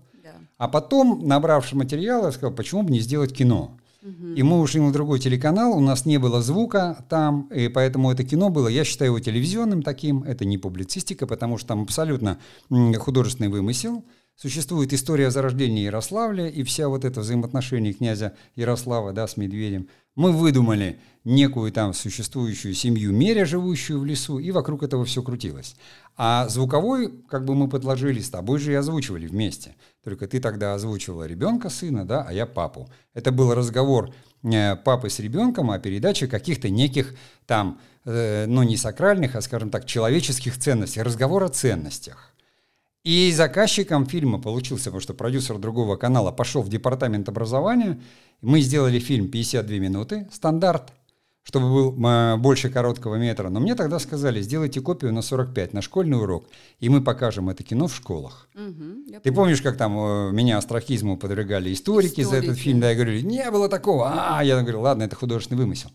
[0.59, 3.79] а потом, набравший материала, сказал, почему бы не сделать кино.
[4.05, 8.23] И мы ушли на другой телеканал, у нас не было звука там, и поэтому это
[8.23, 12.39] кино было, я считаю его телевизионным таким, это не публицистика, потому что там абсолютно
[12.69, 14.05] художественный вымысел.
[14.37, 19.89] Существует история зарождения Ярославля и вся вот это взаимоотношение князя Ярослава да, с медведем.
[20.17, 25.77] Мы выдумали некую там существующую семью меря, живущую в лесу, и вокруг этого все крутилось.
[26.17, 29.75] А звуковой, как бы мы подложили, с тобой же и озвучивали вместе.
[30.05, 32.89] Только ты тогда озвучивала ребенка, сына, да, а я папу.
[33.15, 38.77] Это был разговор э, папы с ребенком о передаче каких-то неких там, э, ну не
[38.77, 42.31] сакральных, а, скажем так, человеческих ценностей, разговор о ценностях.
[43.03, 48.01] И заказчиком фильма получился, потому что продюсер другого канала пошел в департамент образования,
[48.41, 50.93] мы сделали фильм 52 минуты, стандарт–
[51.45, 53.51] чтобы был больше короткого метра.
[53.51, 56.49] Но мне тогда сказали, сделайте копию на 45, на школьный урок,
[56.81, 58.49] и мы покажем это кино в школах.
[58.55, 62.81] Угу, Ты помнишь, как там э, меня астрахизму подвергали историки, историки за этот фильм?
[62.81, 64.11] Да, я говорю, не было такого.
[64.11, 65.91] А, я говорю, ладно, это художественный вымысел.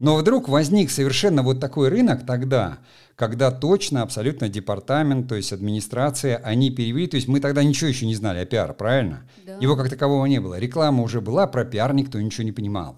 [0.00, 2.78] Но вдруг возник совершенно вот такой рынок тогда,
[3.16, 8.06] когда точно абсолютно департамент, то есть администрация, они перевели, то есть мы тогда ничего еще
[8.06, 9.28] не знали о пиаре, правильно?
[9.44, 9.56] Да.
[9.60, 10.58] Его как такового не было.
[10.58, 12.96] Реклама уже была, про пиар никто ничего не понимал.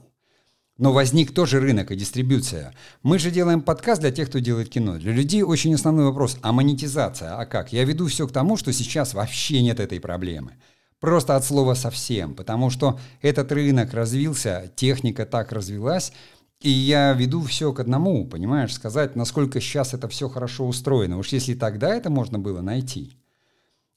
[0.81, 2.73] Но возник тоже рынок и дистрибьюция.
[3.03, 4.97] Мы же делаем подкаст для тех, кто делает кино.
[4.97, 7.71] Для людей очень основной вопрос, а монетизация, а как?
[7.71, 10.53] Я веду все к тому, что сейчас вообще нет этой проблемы.
[10.99, 16.15] Просто от слова совсем, потому что этот рынок развился, техника так развилась,
[16.63, 21.19] и я веду все к одному, понимаешь, сказать, насколько сейчас это все хорошо устроено.
[21.19, 23.19] Уж если тогда это можно было найти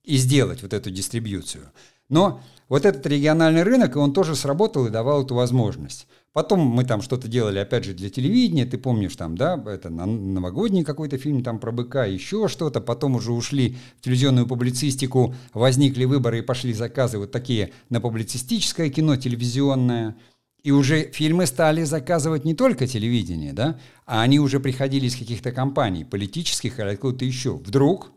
[0.03, 1.71] и сделать вот эту дистрибьюцию.
[2.09, 6.07] Но вот этот региональный рынок, он тоже сработал и давал эту возможность.
[6.33, 10.83] Потом мы там что-то делали, опять же, для телевидения, ты помнишь там, да, это новогодний
[10.83, 16.39] какой-то фильм там про быка, еще что-то, потом уже ушли в телевизионную публицистику, возникли выборы
[16.39, 20.15] и пошли заказы вот такие на публицистическое кино, телевизионное,
[20.63, 25.51] и уже фильмы стали заказывать не только телевидение, да, а они уже приходили из каких-то
[25.51, 27.57] компаний, политических или откуда-то еще.
[27.57, 28.11] Вдруг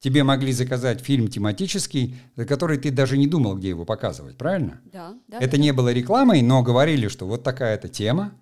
[0.00, 4.80] тебе могли заказать фильм тематический, за который ты даже не думал, где его показывать, правильно?
[4.84, 5.14] Да.
[5.26, 5.62] да это да.
[5.62, 8.32] не было рекламой, но говорили, что вот такая-то тема,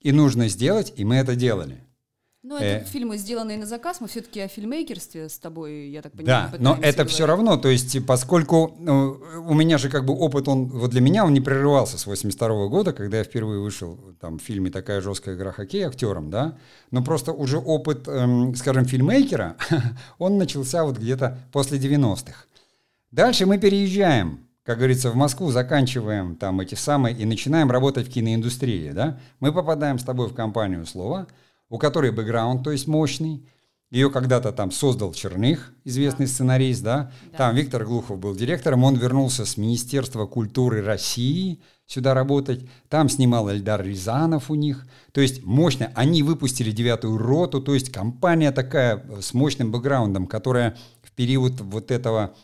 [0.00, 1.84] и нужно сделать, и мы это делали.
[2.42, 6.12] Ну, это э, фильмы, сделанные на заказ, мы все-таки о фильмейкерстве с тобой, я так
[6.12, 6.48] понимаю.
[6.52, 7.12] Да, но это говорить.
[7.12, 11.02] все равно, то есть, поскольку ну, у меня же как бы опыт, он вот для
[11.02, 14.70] меня он не прерывался с 82 -го года, когда я впервые вышел там в фильме
[14.70, 16.56] «Такая жесткая игра хоккей» актером, да,
[16.90, 19.56] но просто уже опыт, эм, скажем, фильмейкера,
[20.18, 22.46] он начался вот где-то после 90-х.
[23.10, 28.10] Дальше мы переезжаем, как говорится, в Москву, заканчиваем там эти самые и начинаем работать в
[28.10, 29.18] киноиндустрии, да?
[29.40, 31.26] Мы попадаем с тобой в компанию «Слово»,
[31.70, 33.46] у которой бэкграунд, то есть мощный,
[33.90, 36.32] ее когда-то там создал Черных, известный да.
[36.32, 37.12] сценарист, да?
[37.32, 37.38] да.
[37.38, 42.68] Там Виктор Глухов был директором, он вернулся с Министерства культуры России сюда работать.
[42.88, 44.86] Там снимал Эльдар Рязанов у них.
[45.10, 45.90] То есть мощно.
[45.96, 51.90] Они выпустили девятую роту, то есть компания такая с мощным бэкграундом, которая в период вот
[51.90, 52.36] этого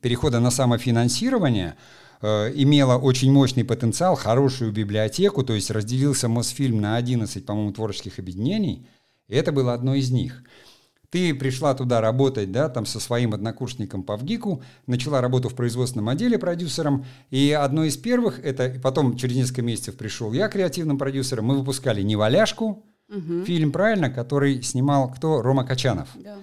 [0.00, 6.96] перехода на самофинансирование э, имела очень мощный потенциал, хорошую библиотеку, то есть разделился Мосфильм на
[6.96, 8.86] 11, по-моему, творческих объединений,
[9.28, 10.42] и это было одно из них–
[11.12, 16.08] ты пришла туда работать, да, там со своим однокурсником по ВГИКу, начала работу в производственном
[16.08, 21.44] отделе продюсером, и одно из первых, это потом через несколько месяцев пришел я креативным продюсером,
[21.44, 23.44] мы выпускали «Неваляшку», угу.
[23.44, 25.42] фильм, правильно, который снимал кто?
[25.42, 26.08] Рома Качанов.
[26.14, 26.36] Да.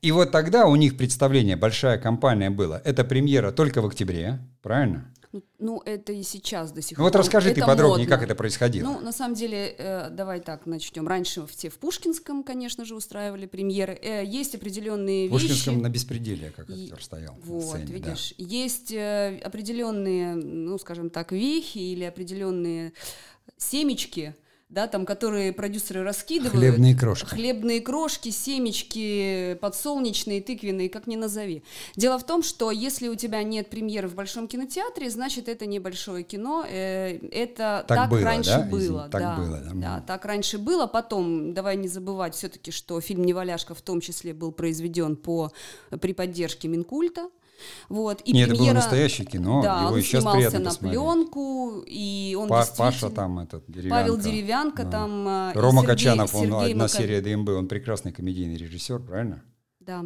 [0.00, 5.12] И вот тогда у них представление, большая компания была, это премьера только в октябре, правильно?
[5.34, 6.98] Ну, ну, это и сейчас до сих пор.
[6.98, 8.16] Ну, вот расскажи это ты подробнее, модно.
[8.16, 8.86] как это происходило.
[8.86, 11.08] Ну, на самом деле, э, давай так начнем.
[11.08, 13.98] Раньше все в Пушкинском, конечно же, устраивали премьеры.
[14.00, 17.36] Э, есть определенные в Пушкинском на беспределе, как актер стоял.
[17.42, 18.32] Вот, сцене, видишь.
[18.38, 18.44] Да.
[18.44, 22.92] Есть э, определенные, ну, скажем так, вехи или определенные
[23.56, 24.36] семечки,
[24.68, 26.54] да, там, которые продюсеры раскидывают.
[26.54, 27.26] Хлебные крошки.
[27.26, 31.62] Хлебные крошки, семечки, подсолнечные, тыквенные, как ни назови.
[31.96, 36.24] Дело в том, что если у тебя нет премьеры в Большом кинотеатре, значит, это небольшое
[36.24, 36.64] кино.
[36.68, 38.62] Э, это так, так было, раньше да?
[38.62, 39.08] было.
[39.10, 39.70] Так да, было, да.
[39.74, 40.00] да.
[40.00, 40.86] Так раньше было.
[40.86, 45.52] Потом, давай не забывать все-таки, что фильм «Неваляшка» в том числе был произведен по,
[46.00, 47.28] при поддержке Минкульта.
[47.88, 51.00] Вот, и Нет, премьера, это было настоящее кино, да, его он сейчас снимался на посмотреть.
[51.00, 54.02] пленку, и он Па Паша там этот, Деревянко.
[54.02, 54.90] Павел Деревянко да.
[54.90, 55.28] там.
[55.28, 56.96] А, Рома Сергей, Качанов, он Сергей одна Мака...
[56.96, 59.42] серия ДМБ, он прекрасный комедийный режиссер, правильно?
[59.80, 60.04] Да.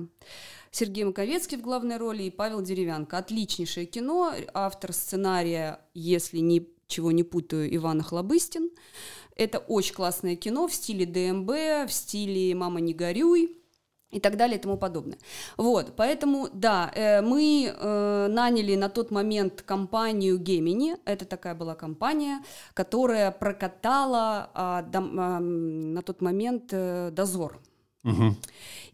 [0.70, 3.18] Сергей Маковецкий в главной роли и Павел Деревянко.
[3.18, 4.34] Отличнейшее кино.
[4.52, 8.70] Автор сценария, если ничего не путаю, Иван Хлобыстин.
[9.36, 13.57] Это очень классное кино в стиле ДМБ, в стиле «Мама, не горюй»
[14.10, 15.18] и так далее и тому подобное.
[15.56, 21.74] Вот, поэтому, да, э, мы э, наняли на тот момент компанию Gemini, это такая была
[21.74, 22.42] компания,
[22.74, 27.60] которая прокатала э, на тот момент э, «Дозор».
[28.04, 28.36] Угу.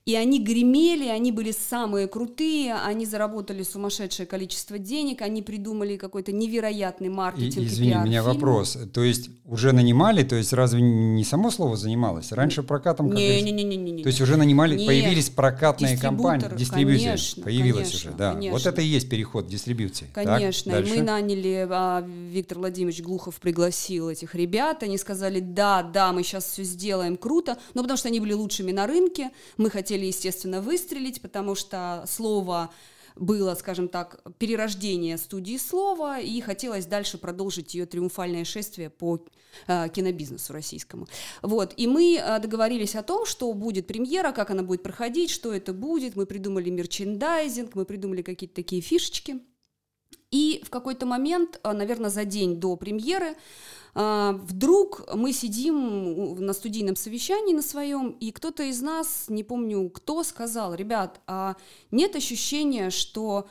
[0.07, 6.31] И они гремели, они были самые крутые, они заработали сумасшедшее количество денег, они придумали какой-то
[6.31, 7.65] невероятный маркетинг.
[7.65, 8.77] И, извини, и у меня вопрос.
[8.93, 12.33] То есть уже нанимали, то есть разве не само слово занималось?
[12.33, 14.03] Раньше прокатом как не, не, не, не, не, не.
[14.03, 14.87] То есть уже нанимали, Нет.
[14.87, 18.33] появились прокатные компании, дистрибьюция конечно, появилась конечно, уже, да.
[18.35, 18.59] Конечно.
[18.59, 20.11] Вот это и есть переход дистрибьюции.
[20.13, 20.73] Конечно.
[20.73, 26.13] Так, и мы наняли, а, Виктор Владимирович Глухов пригласил этих ребят, они сказали, да, да,
[26.13, 28.94] мы сейчас все сделаем круто, но потому что они были лучшими на рынке,
[29.57, 32.71] мы хотели естественно, выстрелить, потому что слово
[33.17, 39.25] было, скажем так, перерождение студии слова, и хотелось дальше продолжить ее триумфальное шествие по
[39.67, 41.07] э, кинобизнесу российскому.
[41.43, 45.53] Вот, и мы э, договорились о том, что будет премьера, как она будет проходить, что
[45.53, 49.41] это будет, мы придумали мерчендайзинг, мы придумали какие-то такие фишечки.
[50.31, 53.37] И в какой-то момент, э, наверное, за день до премьеры,
[53.95, 60.25] вдруг мы сидим на студийном совещании на своем, и кто-то из нас, не помню кто,
[60.25, 61.57] сказал, ребят, а
[61.93, 63.47] нет ощущения, что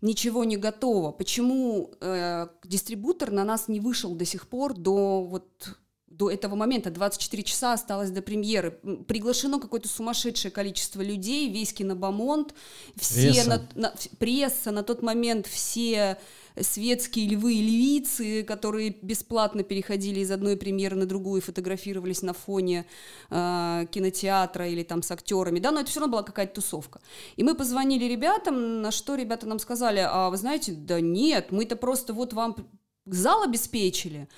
[0.00, 5.76] ничего не готово, почему э, дистрибутор на нас не вышел до сих пор до вот
[6.18, 8.72] до этого момента 24 часа осталось до премьеры.
[9.06, 12.54] Приглашено какое-то сумасшедшее количество людей, весь кинобомонд,
[12.96, 13.48] все пресса.
[13.48, 16.18] На, на, пресса на тот момент все
[16.60, 22.32] светские львы и львицы, которые бесплатно переходили из одной премьеры на другую и фотографировались на
[22.32, 22.84] фоне
[23.30, 27.00] э, кинотеатра или там с актерами, да, но это все равно была какая-то тусовка.
[27.36, 31.76] И мы позвонили ребятам, на что ребята нам сказали, а вы знаете, да нет, мы-то
[31.76, 32.56] просто вот вам
[33.06, 34.28] зал обеспечили,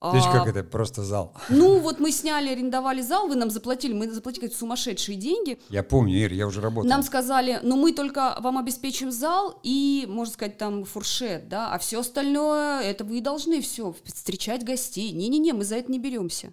[0.00, 1.34] то есть как это, просто зал?
[1.48, 5.58] Ну, вот мы сняли, арендовали зал, вы нам заплатили, мы заплатили какие-то сумасшедшие деньги.
[5.70, 6.88] Я помню, Ир, я уже работал.
[6.88, 11.78] Нам сказали, ну мы только вам обеспечим зал и, можно сказать, там фуршет, да, а
[11.78, 15.10] все остальное, это вы должны все, встречать гостей.
[15.10, 16.52] Не-не-не, мы за это не беремся.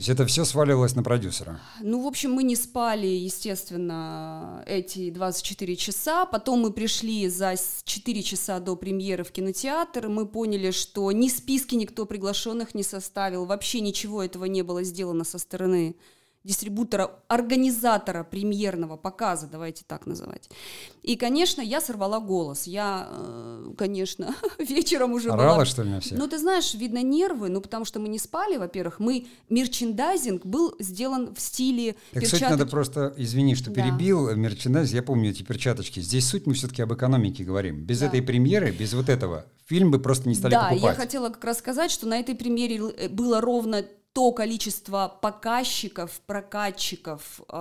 [0.00, 1.60] Есть это все сваливалось на продюсера?
[1.82, 6.24] Ну, в общем, мы не спали, естественно, эти 24 часа.
[6.24, 10.08] Потом мы пришли за 4 часа до премьеры в кинотеатр.
[10.08, 13.44] Мы поняли, что ни списки никто приглашенных не составил.
[13.44, 15.96] Вообще ничего этого не было сделано со стороны
[16.42, 20.48] дистрибутора, организатора премьерного показа, давайте так называть.
[21.02, 22.66] И, конечно, я сорвала голос.
[22.66, 25.64] Я, э, конечно, вечером уже Орала, была...
[25.66, 26.18] что ли, на всех?
[26.18, 29.00] Ну, ты знаешь, видно нервы, ну, потому что мы не спали, во-первых.
[29.00, 33.82] Мы, мерчендайзинг был сделан в стиле Так перчаток- надо просто, извини, что Да.
[33.82, 36.00] перебил, э, мерчендайз, я помню эти перчаточки.
[36.00, 37.84] Здесь суть мы все-таки об экономике говорим.
[37.84, 38.06] Без Да.
[38.06, 40.82] этой премьеры, без вот этого, фильм бы просто не стали да, покупать.
[40.82, 43.84] я хотела как раз сказать, что на этой примере л- э, было ровно
[44.20, 47.54] то количество показчиков, прокатчиков, э,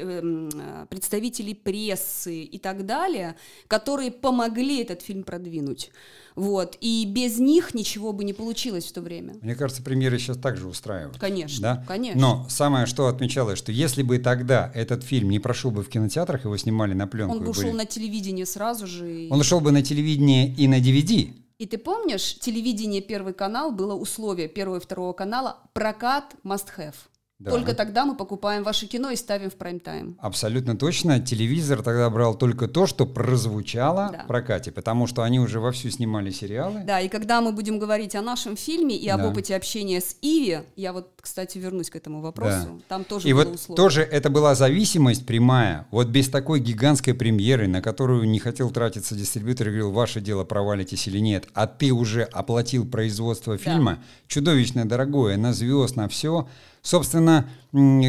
[0.00, 3.34] эм, э, представителей прессы и так далее,
[3.68, 5.90] которые помогли этот фильм продвинуть.
[6.34, 6.78] Вот.
[6.80, 9.34] И без них ничего бы не получилось в то время.
[9.42, 11.18] Мне кажется, премьеры сейчас также устраивают.
[11.18, 11.84] Конечно, Да?
[11.86, 12.18] конечно.
[12.18, 16.44] Но самое, что отмечалось, что если бы тогда этот фильм не прошел бы в кинотеатрах,
[16.46, 17.36] его снимали на пленку.
[17.36, 19.24] Он бы ушел были- на телевидение сразу же.
[19.26, 21.34] и- Он ушел бы на телевидение и на DVD.
[21.58, 26.94] И ты помнишь, телевидение Первый канал было условие Первого и Второго канала прокат must have.
[27.42, 27.50] Да.
[27.50, 30.16] Только тогда мы покупаем ваше кино и ставим в прайм-тайм.
[30.20, 31.18] Абсолютно точно.
[31.20, 34.22] Телевизор тогда брал только то, что прозвучало Да.
[34.24, 36.82] в прокате, потому что они уже вовсю снимали сериалы.
[36.86, 39.28] Да, и когда мы будем говорить о нашем фильме и об Да.
[39.28, 43.44] опыте общения с Иви, я вот, кстати, вернусь к этому вопросу, там тоже И было
[43.44, 43.76] вот условие.
[43.76, 45.86] тоже это была зависимость прямая.
[45.90, 50.44] Вот без такой гигантской премьеры, на которую не хотел тратиться дистрибьютор, и говорил, ваше дело,
[50.44, 56.46] провалитесь или нет, а ты уже оплатил производство фильма, чудовищно дорогое, на звезд, на все.
[56.82, 57.48] Собственно,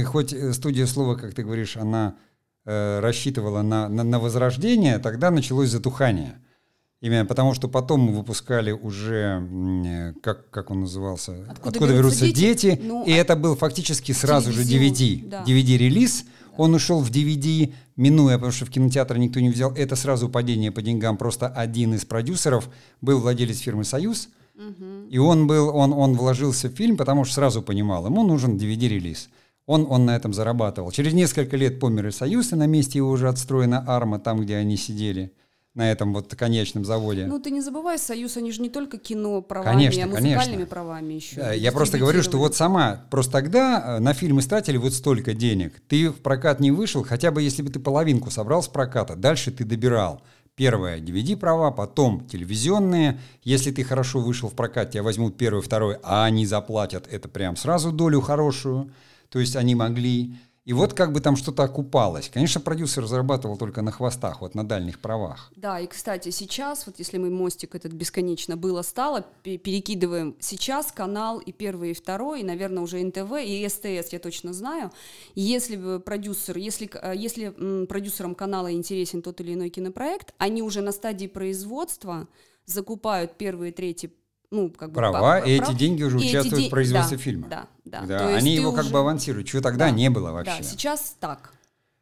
[0.06, 2.16] хоть э, студия слова, как ты говоришь, она
[2.66, 6.40] э, рассчитывала на, на, на возрождение, тогда началось затухание.
[7.00, 9.48] Именно потому, что потом мы выпускали уже,
[9.86, 14.52] э, как, как он назывался, «Откуда берутся дети?» Ну, и а- это был фактически сразу
[14.52, 15.30] же Телевизион, DVD.
[15.30, 15.44] да.
[15.46, 16.26] DVD-релиз,
[16.58, 19.72] он ушел в DVD, минуя, потому что в кинотеатр никто не взял.
[19.74, 21.18] Это сразу падение по деньгам.
[21.18, 22.70] Просто один из продюсеров
[23.02, 24.30] был владелец фирмы «Союз»,
[25.10, 29.30] и он, был, он, он вложился в фильм, потому что сразу понимал, ему нужен DVD-релиз.
[29.66, 30.92] Он, он на этом зарабатывал.
[30.92, 34.58] Через несколько лет помер и «Союз», и на месте его уже отстроена «Арма», там, где
[34.58, 35.32] они сидели,
[35.74, 37.26] на этом вот конечном заводе.
[37.26, 40.66] Ну, ты не забывай, Союз, они же не только кино правами, Конечно, а музыкальными конечно.
[40.66, 41.36] правами еще.
[41.38, 45.34] Да, я просто говорю, что вот сама, просто тогда э, на фильм истратили вот столько
[45.34, 45.82] денег.
[45.88, 49.50] Ты в прокат не вышел, хотя бы если бы ты половинку собрал с проката, дальше
[49.52, 50.22] ты добирал.
[50.56, 53.20] Первое DVD права, потом телевизионные.
[53.42, 57.56] Если ты хорошо вышел в прокат, тебя возьмут первый, второй, а они заплатят это прям
[57.56, 58.92] сразу долю хорошую.
[59.30, 60.36] То есть они могли.
[60.66, 62.30] И вот как бы там что-то окупалось.
[62.30, 65.52] Конечно, продюсер зарабатывал только на хвостах, вот на дальних правах.
[65.58, 70.94] Да, и, кстати, сейчас, вот если мы мостик этот бесконечно было стало, пе- перекидываем сейчас
[70.94, 74.92] канал и первый, и второй, и, наверное, уже НТВ, и СТС, я точно знаю.
[75.36, 77.50] Если бы продюсер, если, э, если
[77.86, 82.30] продюсерам канала интересен тот или иной кинопроект, они уже на стадии производства
[82.66, 84.14] закупают первые, третий,
[84.54, 84.96] ну, как бы...
[84.96, 87.48] Права, па- и прав- эти деньги уже и участвуют де- в производстве да, фильма.
[87.50, 88.02] Да, да.
[88.06, 90.56] Да, То они его как уже- бы авансируют, чего тогда Да, не было вообще.
[90.60, 91.54] Да, сейчас так.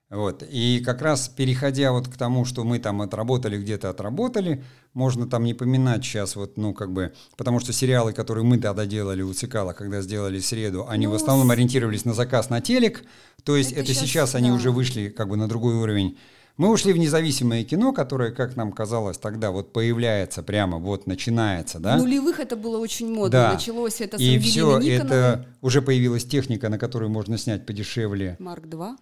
[0.09, 0.43] Вот.
[0.49, 4.61] И как раз переходя вот к тому, что мы там отработали, где-то отработали,
[4.93, 8.85] можно там не поминать сейчас вот, ну, как бы, потому что сериалы, которые мы тогда
[8.85, 13.05] делали у Цикала, когда сделали «Среду», они Ну, в основном ориентировались на заказ на телек,
[13.45, 14.55] то есть Это это, щас, сейчас они да.
[14.55, 16.17] уже вышли как бы на другой уровень.
[16.61, 21.79] Мы ушли в независимое кино, которое, как нам казалось тогда, вот появляется прямо, вот начинается,
[21.79, 21.97] да?
[21.97, 23.31] В нулевых это было очень модно.
[23.31, 23.53] Да.
[23.53, 24.89] Началось это с И все, Никоновой.
[24.89, 28.35] это уже появилась техника, на которую можно снять подешевле.
[28.37, 28.95] Марк 2.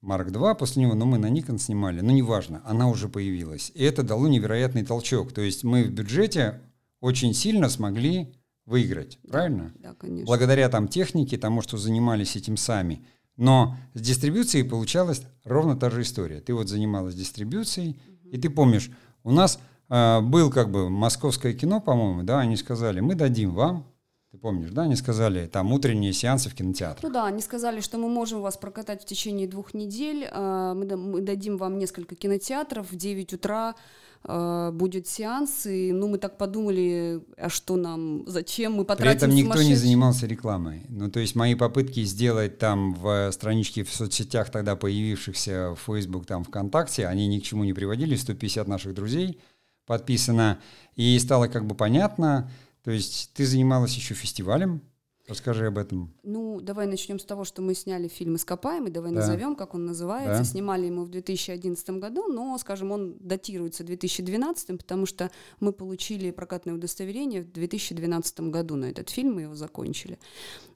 [0.00, 3.70] Марк 2 после него, но мы на Nikon снимали, но неважно, она уже появилась.
[3.74, 5.32] И это дало невероятный толчок.
[5.34, 6.62] То есть мы в бюджете
[7.02, 8.32] очень сильно смогли
[8.64, 9.74] выиграть, правильно?
[9.78, 10.24] Да, конечно.
[10.24, 13.04] Благодаря там технике, тому, что занимались этим сами.
[13.40, 16.40] Но с дистрибьюцией получалась ровно та же история.
[16.40, 17.98] Ты вот занималась дистрибьюцией,
[18.30, 18.90] и ты помнишь,
[19.24, 23.86] у нас э, был как бы московское кино, по-моему, да, они сказали, мы дадим вам,
[24.30, 27.08] ты помнишь, да, они сказали, там утренние сеансы в кинотеатре.
[27.08, 30.28] Ну да, они сказали, что мы можем вас прокатать в течение двух недель.
[30.30, 32.92] а, Мы, мы дадим вам несколько кинотеатров.
[32.92, 33.74] В 9 утра
[34.22, 35.66] а, будет сеанс.
[35.66, 39.60] И, ну, мы так подумали, а что нам, зачем мы При потратим этом никто не
[39.70, 40.82] сумасшедшие- занимался рекламой.
[40.88, 46.26] Ну, то есть мои попытки сделать там в страничке в соцсетях, тогда появившихся в Facebook,
[46.26, 48.14] там ВКонтакте, они ни к чему не приводили.
[48.14, 49.40] 150 наших друзей
[49.86, 50.60] подписано.
[50.96, 52.50] И стало как бы понятно.
[52.84, 54.82] То есть ты занималась еще фестивалем.
[55.30, 56.12] Расскажи об этом.
[56.24, 59.20] Ну, давай начнем с того, что мы сняли фильм «Ископаемый», давай Да.
[59.20, 60.38] назовем, как он называется.
[60.38, 60.44] Да.
[60.44, 66.74] Снимали ему в 2011 году, но, скажем, он датируется 2012, потому что мы получили прокатное
[66.74, 70.18] удостоверение в 2012 году на этот фильм, мы его закончили.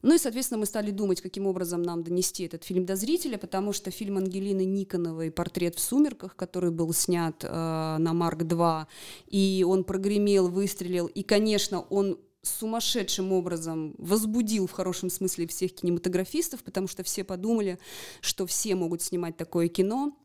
[0.02, 3.72] Ну и, соответственно, мы стали думать, каким образом нам донести этот фильм до зрителя, потому
[3.72, 7.48] что фильм Ангелины Никоновой «Портрет в сумерках», который был снят э,
[7.98, 8.86] на Марк-2,
[9.26, 16.62] и он прогремел, выстрелил, и, конечно, он сумасшедшим образом возбудил в хорошем смысле всех кинематографистов,
[16.62, 17.78] потому что все подумали,
[18.20, 20.16] что все могут снимать такое кино,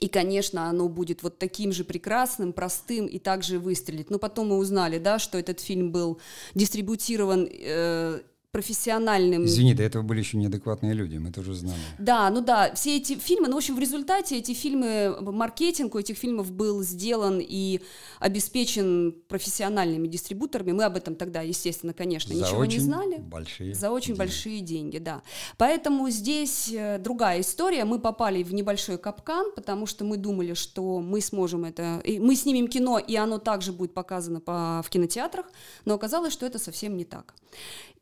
[0.00, 4.10] и, конечно, оно будет вот таким же прекрасным, простым и также выстрелит.
[4.10, 6.18] Но потом мы узнали, да, что этот фильм был
[6.54, 8.20] дистрибутирован э,
[8.52, 9.44] профессиональным...
[9.44, 11.78] Извини, до этого были еще неадекватные люди, мы тоже знали.
[11.98, 15.98] Да, ну да, все эти фильмы, ну, в общем, в результате эти фильмы, маркетинг у
[15.98, 17.80] этих фильмов был сделан и
[18.18, 20.72] обеспечен профессиональными дистрибуторами.
[20.72, 23.18] Мы об этом тогда, естественно, конечно, За ничего не знали.
[23.18, 24.18] большие За очень деньги.
[24.18, 25.22] большие деньги, да.
[25.56, 27.84] Поэтому здесь э, другая история.
[27.84, 32.00] Мы попали в небольшой капкан, потому что мы думали, что мы сможем это...
[32.04, 35.46] и мы снимем кино, и оно также будет показано по, в кинотеатрах,
[35.84, 37.34] но оказалось, что это совсем не так.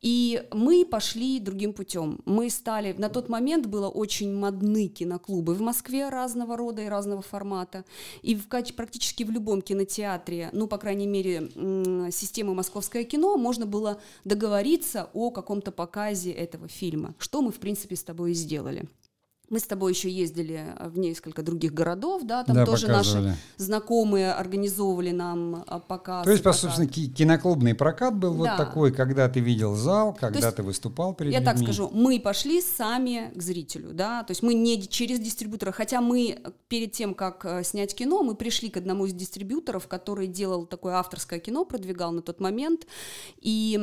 [0.01, 2.19] И мы пошли другим путем.
[2.25, 2.93] Мы стали...
[2.97, 7.85] На тот момент было очень модны киноклубы в Москве разного рода и разного формата.
[8.21, 11.49] И в, практически в любом кинотеатре, ну, по крайней мере,
[12.11, 17.95] системы «Московское кино», можно было договориться о каком-то показе этого фильма, что мы, в принципе,
[17.95, 18.87] с тобой и сделали.
[19.49, 23.25] Мы с тобой еще ездили в несколько других городов, да, там Да, тоже показывали.
[23.29, 26.25] наши знакомые организовывали нам а, показ.
[26.25, 28.57] То есть, по собственно, ки- киноклубный прокат был вот Да.
[28.57, 31.67] такой, когда ты видел зал, когда есть, ты выступал перед Я так людьми.
[31.67, 36.39] скажу, мы пошли сами к зрителю, да, то есть мы не через дистрибьютора, хотя мы
[36.67, 40.93] перед тем, как э, снять кино, мы пришли к одному из дистрибьюторов, который делал такое
[40.95, 42.85] авторское кино, продвигал на тот момент,
[43.41, 43.77] и,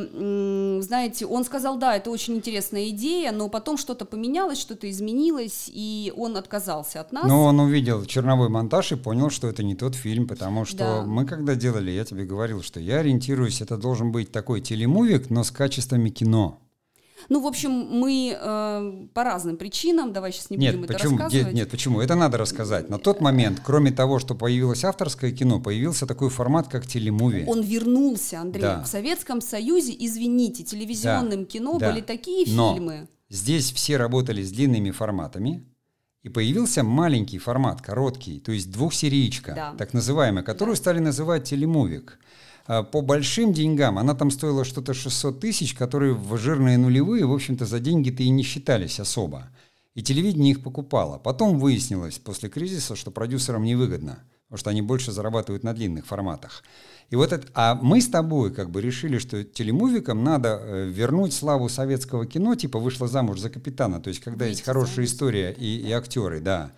[0.83, 6.13] знаете, он сказал, да, это очень интересная идея, но потом что-то поменялось, что-то изменилось, и
[6.17, 7.27] он отказался от нас.
[7.27, 11.03] Но он увидел черновой монтаж и понял, что это не тот фильм, потому что Да.
[11.07, 15.45] мы когда делали, я тебе говорил, что я ориентируюсь, это должен быть такой телемувик, но
[15.45, 16.61] с качествами кино.
[17.29, 21.19] Ну, в общем, мы э, по разным причинам, давай сейчас не будем Нет, это почему?
[21.19, 21.47] рассказывать.
[21.47, 22.01] Нет, нет, почему?
[22.01, 22.89] Это надо рассказать.
[22.89, 27.45] На тот момент, кроме того, что появилось авторское кино, появился такой формат, как телемуви.
[27.49, 28.63] Он вернулся, Андрей.
[28.63, 28.83] Да.
[28.83, 31.91] В Советском Союзе, извините, телевизионным кино да.
[31.91, 33.09] были такие Но фильмы.
[33.29, 35.65] Здесь все работали с длинными форматами,
[36.23, 39.75] и появился маленький формат, короткий, то есть двухсеричка, Да.
[39.79, 40.81] так называемая, которую Да.
[40.81, 42.19] стали называть телемувик.
[42.67, 47.33] А По большим деньгам она там стоила что-то 600 тысяч, которые в жирные нулевые, в
[47.33, 49.49] общем-то, за деньги-то и не считались особо.
[49.95, 51.19] И телевидение их покупало.
[51.19, 54.19] Потом выяснилось после кризиса, что продюсерам невыгодно,
[54.49, 56.65] потому что они больше зарабатывают на длинных форматах.
[57.11, 61.33] И вот это, а мы с тобой как бы решили, что телемувикам надо э, вернуть
[61.33, 65.11] славу советского кино, типа вышла замуж за капитана, то есть когда есть Выйти хорошая замуж.
[65.11, 66.73] история и, и актеры, да,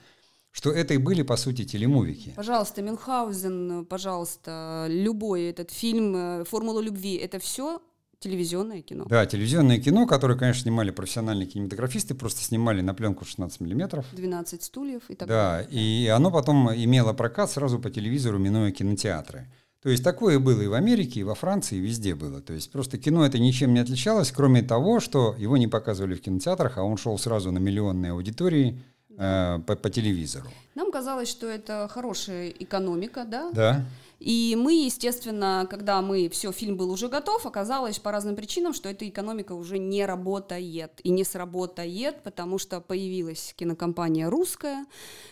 [0.50, 2.32] что это и были по сути телемувики.
[2.36, 7.80] Пожалуйста, Мюнхгаузен, пожалуйста, любой этот фильм, э, «Формула любви»— это все
[8.20, 9.04] телевизионное кино.
[9.08, 14.04] Да, телевизионное кино, которое, конечно, снимали профессиональные кинематографисты, просто снимали на пленку 16 миллиметров.
[14.12, 15.70] 12 стульев и так Да, далее.
[15.70, 19.46] и оно потом имело прокат сразу по телевизору, минуя кинотеатры.
[19.88, 22.42] То есть такое было и в Америке, и во Франции, и везде было.
[22.42, 26.20] То есть просто кино это ничем не отличалось, кроме того, что его не показывали в
[26.20, 28.82] кинотеатрах, а он шел сразу на миллионные аудитории
[29.16, 30.48] э, по, по телевизору.
[30.74, 33.50] Нам казалось, что это хорошая экономика, да?
[33.52, 33.86] Да.
[34.18, 38.88] И мы, естественно, когда мы все, фильм был уже готов, оказалось по разным причинам, что
[38.88, 44.86] эта экономика уже не работает и не сработает, потому что появилась кинокомпания русская,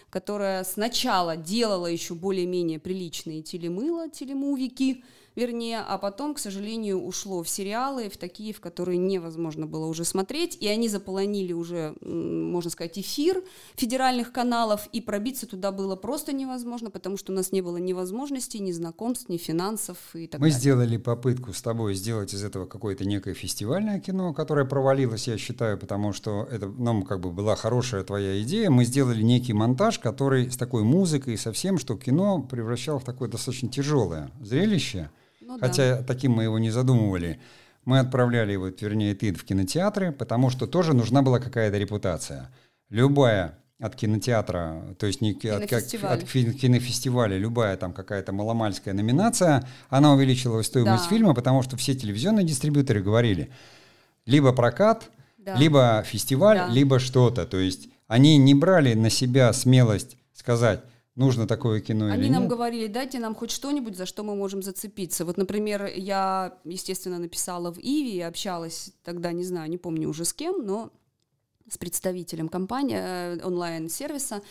[0.08, 5.02] которая сначала делала еще более-менее приличные телемыло, телемувики,
[5.36, 10.04] вернее, а потом, к сожалению, ушло в сериалы, в такие, в которые невозможно было уже
[10.04, 13.44] смотреть, и они заполонили уже, можно сказать, эфир
[13.76, 17.92] федеральных каналов, и пробиться туда было просто невозможно, потому что у нас не было ни
[17.92, 20.58] возможностей, ни знакомств, ни финансов и так Мы далее.
[20.58, 25.78] сделали попытку с тобой сделать из этого какое-то некое фестивальное кино, которое провалилось, я считаю,
[25.78, 28.70] потому что это, ну, как бы была хорошая твоя идея.
[28.70, 33.04] Мы сделали некий монтаж, который с такой музыкой и со всем, что кино превращал в
[33.04, 35.10] такое достаточно тяжелое зрелище.
[35.46, 35.66] Ну да.
[35.68, 37.38] Хотя таким мы его не задумывали.
[37.84, 42.50] Мы отправляли его, вернее, ты в кинотеатры, потому что тоже нужна была какая-то репутация.
[42.90, 49.66] Любая от кинотеатра, то есть не от, как- от кинофестиваля, любая там какая-то маломальская номинация,
[49.88, 51.10] она увеличила стоимость Да.
[51.10, 53.50] фильма, потому что все телевизионные дистрибьюторы говорили,
[54.24, 55.54] либо прокат, Да.
[55.56, 56.68] либо фестиваль, Да.
[56.68, 57.46] либо что-то.
[57.46, 60.80] То есть они не брали на себя смелость сказать,
[61.16, 62.50] нужно такое кино Они или нам нет.
[62.50, 65.24] говорили, дайте нам хоть что-нибудь, за что мы можем зацепиться.
[65.24, 70.32] Вот, например, я, естественно, написала в Иви общалась тогда, не знаю, не помню уже с
[70.32, 70.92] кем, но
[71.68, 74.42] с представителем компании э, онлайн-сервиса,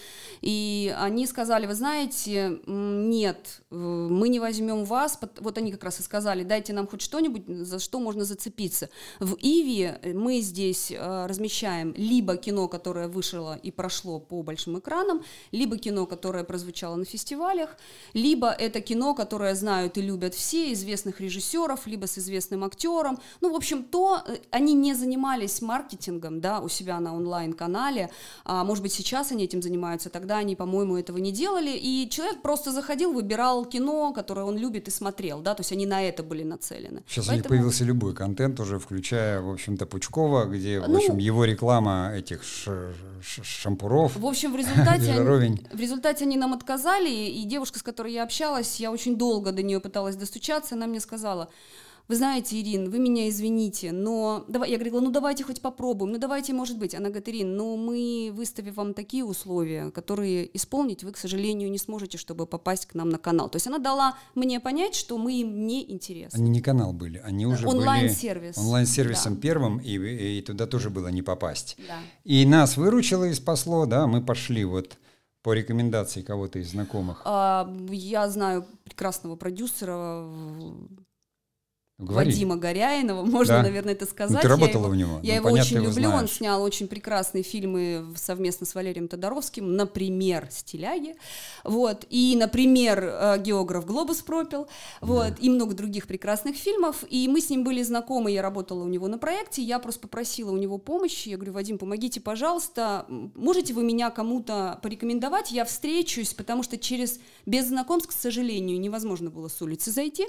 [0.42, 6.00] и они сказали, вы знаете, нет, э, мы не возьмем вас, вот они как раз
[6.00, 8.90] и сказали, дайте нам хоть что-нибудь, за что можно зацепиться.
[9.20, 15.24] В Иви мы здесь э, размещаем либо кино, которое вышло и прошло по большим экранам,
[15.52, 17.78] либо кино, которое прозвучало на фестивалях,
[18.14, 23.20] либо это кино, которое знают и любят все, известных режиссеров, либо с известным актером.
[23.40, 28.10] Ну, в общем, то они не занимались маркетингом, да, у себя на онлайн-канале.
[28.44, 31.72] А, может быть, сейчас они этим занимаются, тогда они, по-моему, этого не делали.
[31.72, 35.86] И человек просто заходил, выбирал кино, которое он любит и смотрел, да, то есть они
[35.86, 37.04] на это были нацелены.
[37.08, 37.34] Сейчас Поэтому...
[37.34, 41.46] у них появился любой контент уже, включая, в общем-то, Пучкова, где, в ну, общем, его
[41.46, 42.42] реклама этих
[43.22, 44.16] шампуров.
[44.16, 48.24] В общем, в результате, они, в результате они нам отказали, и девушка, с которой я
[48.24, 51.50] общалась, я очень долго до нее пыталась достучаться, она мне сказала,
[52.08, 56.20] вы знаете, Ирин, вы меня извините, но давай, я говорила, ну давайте хоть попробуем, ну
[56.20, 56.94] давайте, может быть.
[56.94, 61.80] Она говорит, Ирин, ну мы выставим вам такие условия, которые исполнить вы, к сожалению, не
[61.80, 63.50] сможете, чтобы попасть к нам на канал.
[63.50, 66.38] То есть она дала мне понять, что мы им не интересны.
[66.38, 68.56] Они не канал были, они уже онлайн-сервис.
[68.56, 69.42] были онлайн-сервисом да.
[69.42, 71.78] первым, и, и туда тоже было не попасть.
[71.88, 71.98] Да.
[72.24, 74.98] И нас выручило и спасло, да, мы пошли вот
[75.42, 77.22] по рекомендации кого-то из знакомых.
[77.24, 80.28] А, я знаю прекрасного продюсера
[81.98, 82.32] Говори.
[82.32, 83.64] Вадима Горяинова, можно, да.
[83.64, 84.36] наверное, это сказать.
[84.36, 85.20] Ну, ты работала я его, у него.
[85.24, 86.22] Я ну, его очень люблю, знаешь.
[86.22, 91.16] он снял очень прекрасные фильмы совместно с Валерием Тодоровским, например, «Стиляги»,
[91.64, 94.68] вот, и, например, э, «Географ Глобус пропил»,
[95.00, 95.36] вот, да.
[95.40, 99.08] и много других прекрасных фильмов, и мы с ним были знакомы, я работала у него
[99.08, 103.84] на проекте, я просто попросила у него помощи, я говорю, Вадим, помогите, пожалуйста, можете вы
[103.84, 109.62] меня кому-то порекомендовать, я встречусь, потому что через, без знакомств, к сожалению, невозможно было с
[109.62, 110.28] улицы зайти,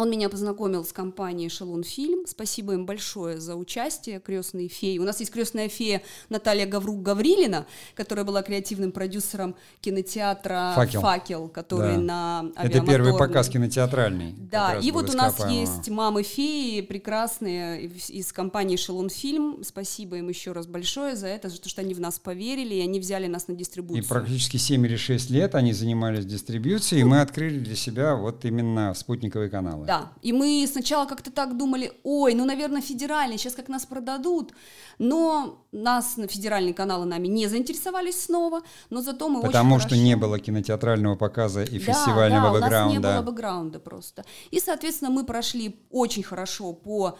[0.00, 2.26] он меня познакомил с компанией «Шалун Фильм».
[2.26, 4.98] Спасибо им большое за участие, крестные феи.
[4.98, 11.96] У нас есть крестная фея Наталья Гаврук-Гаврилина, которая была креативным продюсером кинотеатра «Факел», Факел который
[11.96, 12.00] да.
[12.00, 14.34] на Это первый показ кинотеатральный.
[14.38, 19.62] Да, и вот у нас есть мамы-феи прекрасные из компании «Шалун Фильм».
[19.62, 22.80] Спасибо им еще раз большое за это, за то, что они в нас поверили, и
[22.80, 24.02] они взяли нас на дистрибуцию.
[24.02, 28.44] И практически 7 или 6 лет они занимались дистрибуцией, и мы открыли для себя вот
[28.44, 29.86] именно спутниковый канал каналы.
[29.90, 34.52] Да, и мы сначала как-то так думали, ой, ну, наверное, федеральный, сейчас как нас продадут,
[34.98, 38.60] но нас на федеральные каналы нами не заинтересовались снова,
[38.90, 40.04] но зато мы Потому очень что хорошо...
[40.04, 42.76] не было кинотеатрального показа и да, фестивального да, бэкграунда.
[42.76, 44.24] у нас не было бэкграунда просто.
[44.52, 47.18] И, соответственно, мы прошли очень хорошо по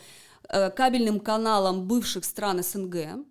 [0.48, 3.26] э, кабельным каналам бывших стран СНГ,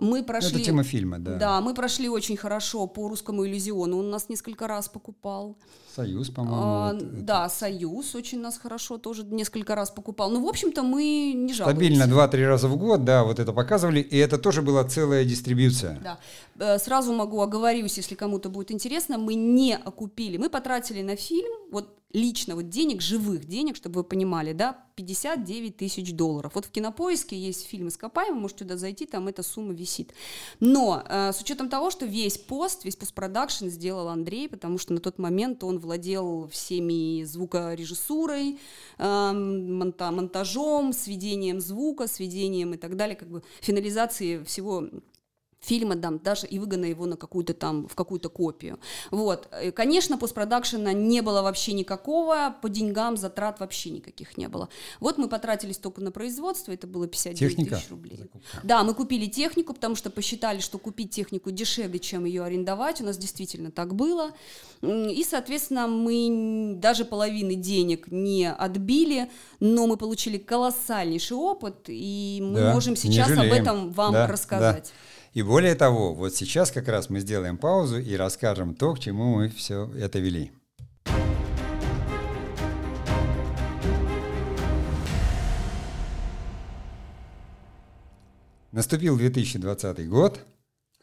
[0.00, 0.56] мы прошли...
[0.56, 1.36] Это тема фильма, да.
[1.36, 3.98] Да, мы прошли очень хорошо по русскому иллюзиону.
[3.98, 5.56] Он нас несколько раз покупал.
[5.94, 6.62] Союз, по-моему.
[6.62, 7.54] А, вот да, это.
[7.54, 10.30] Союз очень нас хорошо тоже несколько раз покупал.
[10.30, 11.64] Ну, в общем-то, мы не жалуемся.
[11.64, 14.00] Стабильно 2-3 раза в год, да, вот это показывали.
[14.00, 15.98] И это тоже была целая дистрибьюция.
[16.02, 16.18] Да.
[16.58, 20.36] Э, сразу могу оговорюсь, если кому-то будет интересно, мы не окупили.
[20.36, 25.76] Мы потратили на фильм, вот лично вот денег, живых денег, чтобы вы понимали, да, 59
[25.76, 26.52] тысяч долларов.
[26.54, 30.12] Вот в Кинопоиске есть фильм «Ископаемый», можете туда зайти, там эта сумма висит.
[30.58, 35.00] Но э, с учетом того, что весь пост, весь постпродакшн сделал Андрей, потому что на
[35.00, 38.58] тот момент он владел всеми звукорежиссурой,
[38.98, 44.88] э, монта монтажом, сведением звука, сведением и так далее, как бы финализацией всего
[45.60, 48.78] фильма, да, даже и выгодно его на какую-то там, в какую-то копию.
[49.10, 49.48] Вот.
[49.62, 54.68] И, конечно, постпродакшена не было вообще никакого, по деньгам затрат вообще никаких не было.
[55.00, 57.76] Вот мы потратились только на производство, это было 59 Техника?
[57.76, 58.16] тысяч рублей.
[58.16, 58.60] Закупка.
[58.62, 63.04] Да, мы купили технику, потому что посчитали, что купить технику дешевле, чем ее арендовать, у
[63.04, 64.32] нас действительно так было.
[64.82, 69.30] И, соответственно, мы даже половины денег не отбили,
[69.60, 74.84] но мы получили колоссальнейший опыт, и мы да, можем сейчас об этом вам да, рассказать.
[74.84, 75.10] Да.
[75.32, 79.36] И более того, вот сейчас как раз мы сделаем паузу и расскажем то, к чему
[79.36, 80.50] мы все это вели.
[88.72, 90.40] Наступил 2020 год.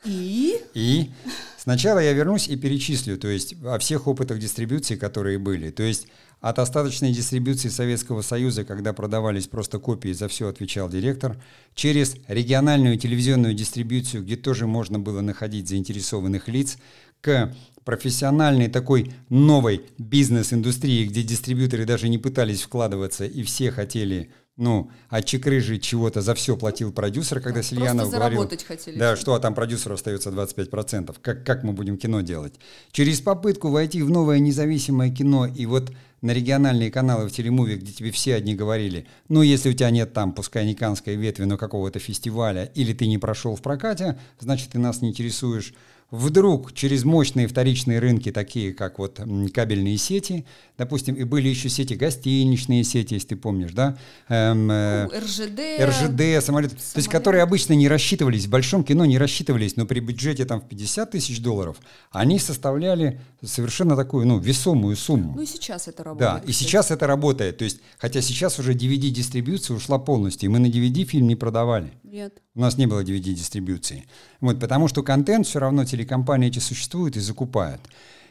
[0.03, 0.59] И?
[0.73, 1.11] И
[1.57, 5.71] сначала я вернусь и перечислю, то есть о всех опытах дистрибуции, которые были.
[5.71, 6.07] То есть
[6.39, 11.41] от остаточной дистрибуции Советского Союза, когда продавались просто копии, за все отвечал директор,
[11.73, 16.77] через региональную телевизионную дистрибуцию, где тоже можно было находить заинтересованных лиц,
[17.21, 24.89] к профессиональной такой новой бизнес-индустрии, где дистрибьюторы даже не пытались вкладываться и все хотели ну,
[25.09, 28.97] отчекрыжить чего-то за все платил продюсер, когда да, Сильянов говорил, хотели.
[28.97, 31.15] Да, что а там продюсеру остается 25%.
[31.21, 32.55] Как, как мы будем кино делать?
[32.91, 35.91] Через попытку войти в новое независимое кино и вот
[36.21, 40.13] на региональные каналы в телемуве, где тебе все одни говорили, ну, если у тебя нет
[40.13, 44.71] там, пускай не канской ветви, но какого-то фестиваля, или ты не прошел в прокате, значит,
[44.71, 45.73] ты нас не интересуешь
[46.11, 49.19] вдруг через мощные вторичные рынки, такие как вот
[49.53, 50.45] кабельные сети,
[50.77, 53.97] допустим, и были еще сети гостиничные сети, если ты помнишь, да?
[54.29, 55.59] Эм, э, ну, РЖД.
[55.81, 56.71] РЖД, самолет, самолет.
[56.71, 60.61] То есть, которые обычно не рассчитывались, в большом кино не рассчитывались, но при бюджете там
[60.61, 61.77] в 50 тысяч долларов,
[62.11, 65.33] они составляли совершенно такую, ну, весомую сумму.
[65.35, 66.43] Ну и сейчас это работает.
[66.43, 67.57] Да, и сейчас это работает.
[67.57, 71.91] То есть, хотя сейчас уже DVD-дистрибьюция ушла полностью, и мы на DVD фильм не продавали.
[72.07, 72.41] Нет.
[72.55, 74.05] У нас не было DVD-дистрибьюции.
[74.39, 77.81] Вот, потому что контент все равно телекомпании эти существуют и закупают.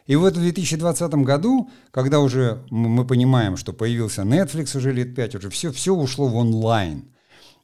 [0.06, 5.34] И вот в 2020 году, когда уже мы понимаем, что появился Netflix уже лет пять,
[5.34, 7.04] уже все, все ушло в онлайн.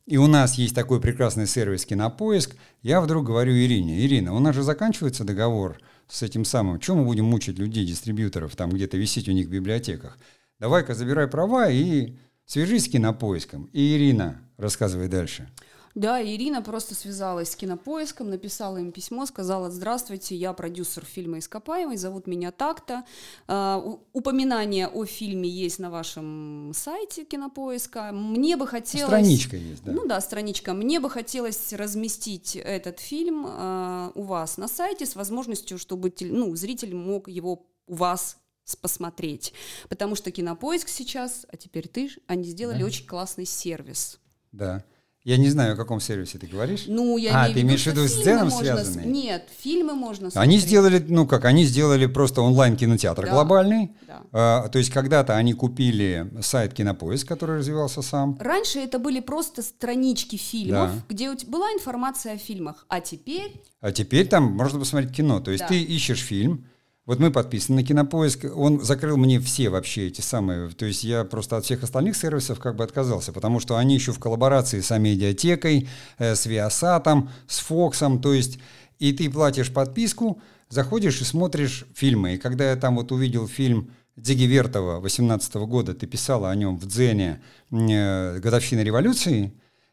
[0.05, 4.55] И у нас есть такой прекрасный сервис «Кинопоиск», я вдруг говорю Ирине, Ирина, у нас
[4.55, 9.29] же заканчивается договор с этим самым, чем мы будем мучить людей, дистрибьюторов, там где-то висеть
[9.29, 10.19] у них в библиотеках?
[10.59, 13.71] Давай-ка забирай права и свяжись с «Кинопоиском».
[13.73, 15.49] И Ирина, рассказывай дальше.
[15.95, 21.97] Да, Ирина просто связалась с кинопоиском, написала им письмо, сказала, здравствуйте, я продюсер фильма «Ископаемый»,
[21.97, 23.05] зовут меня так-то.
[23.47, 28.11] Uh, упоминание о фильме есть на вашем сайте кинопоиска.
[28.13, 29.13] Мне бы хотелось...
[29.13, 29.93] Страничка есть, да?
[29.93, 30.73] Ну да, страничка.
[30.73, 36.57] Мне бы хотелось разместить этот фильм uh, у вас на сайте с возможностью, чтобы ну,
[36.57, 38.39] зритель мог его у вас
[38.81, 39.53] посмотреть.
[39.89, 42.87] Потому что Кинопоиск сейчас, а теперь ты, они сделали да.
[42.87, 44.19] очень классный сервис.
[44.53, 44.85] Да.
[45.25, 46.87] Я не знаю, о каком сервисе ты говоришь.
[46.89, 49.07] Ну, я а, ты имеешь в виду с Дзеном связанный?
[49.07, 50.49] Нет, фильмы можно смотреть.
[50.51, 53.31] Они сделали, ну как, они сделали просто онлайн-кинотеатр да.
[53.31, 53.93] глобальный.
[54.09, 54.23] Да.
[54.33, 58.37] А, то есть когда-то они купили сайт Кинопоиск, который развивался сам.
[58.41, 61.05] Раньше это были просто странички фильмов, да.
[61.09, 63.63] где у тебя была информация о фильмах, а теперь...
[63.81, 65.39] А теперь там можно посмотреть кино.
[65.39, 65.69] То есть да.
[65.69, 66.67] ты ищешь фильм,
[67.05, 71.25] вот мы подписаны на Кинопоиск, он закрыл мне все вообще эти самые, то есть я
[71.25, 74.93] просто от всех остальных сервисов как бы отказался, потому что они еще в коллаборации с
[74.93, 75.89] Амедиатекой,
[76.19, 78.59] э, с Viasat, с Фоксом, то есть
[79.01, 82.35] и ты платишь подписку, заходишь и смотришь фильмы.
[82.35, 86.79] И когда я там вот увидел фильм Дзиги Вертова 18 года, ты писала о нем
[86.79, 87.43] в Дзене
[87.73, 89.53] э, «Годовщина революции»,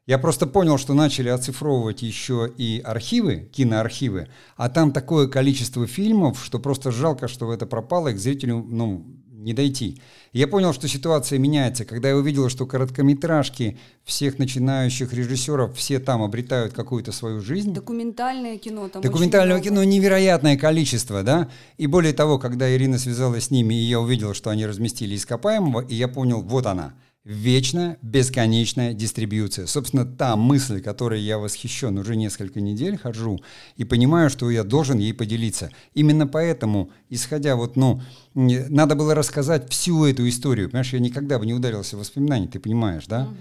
[0.09, 6.43] я просто понял, что начали оцифровывать еще и архивы, киноархивы, а там такое количество фильмов,
[6.43, 10.01] что просто жалко, что это пропало, и к зрителю ну, не дойти.
[10.33, 16.23] Я понял, что ситуация меняется, когда я увидел, что короткометражки всех начинающих режиссеров, все там
[16.23, 17.71] обретают какую-то свою жизнь.
[17.71, 21.49] Документальное кино там Документального кино невероятное количество, да.
[21.77, 25.81] И более того, когда Ирина связалась с ними, и я увидел, что они разместили ископаемого,
[25.81, 26.95] и я понял, вот она–
[27.29, 29.67] вечная, бесконечная дистрибьюция.
[29.67, 33.39] Собственно, та мысль, которой я восхищен уже несколько недель хожу
[33.77, 35.69] и понимаю, что я должен ей поделиться.
[35.93, 38.01] Именно поэтому, исходя вот, ну,
[38.33, 40.69] надо было рассказать всю эту историю.
[40.69, 43.25] Понимаешь, я никогда бы не ударился в воспоминания, ты понимаешь, да?
[43.25, 43.35] Угу.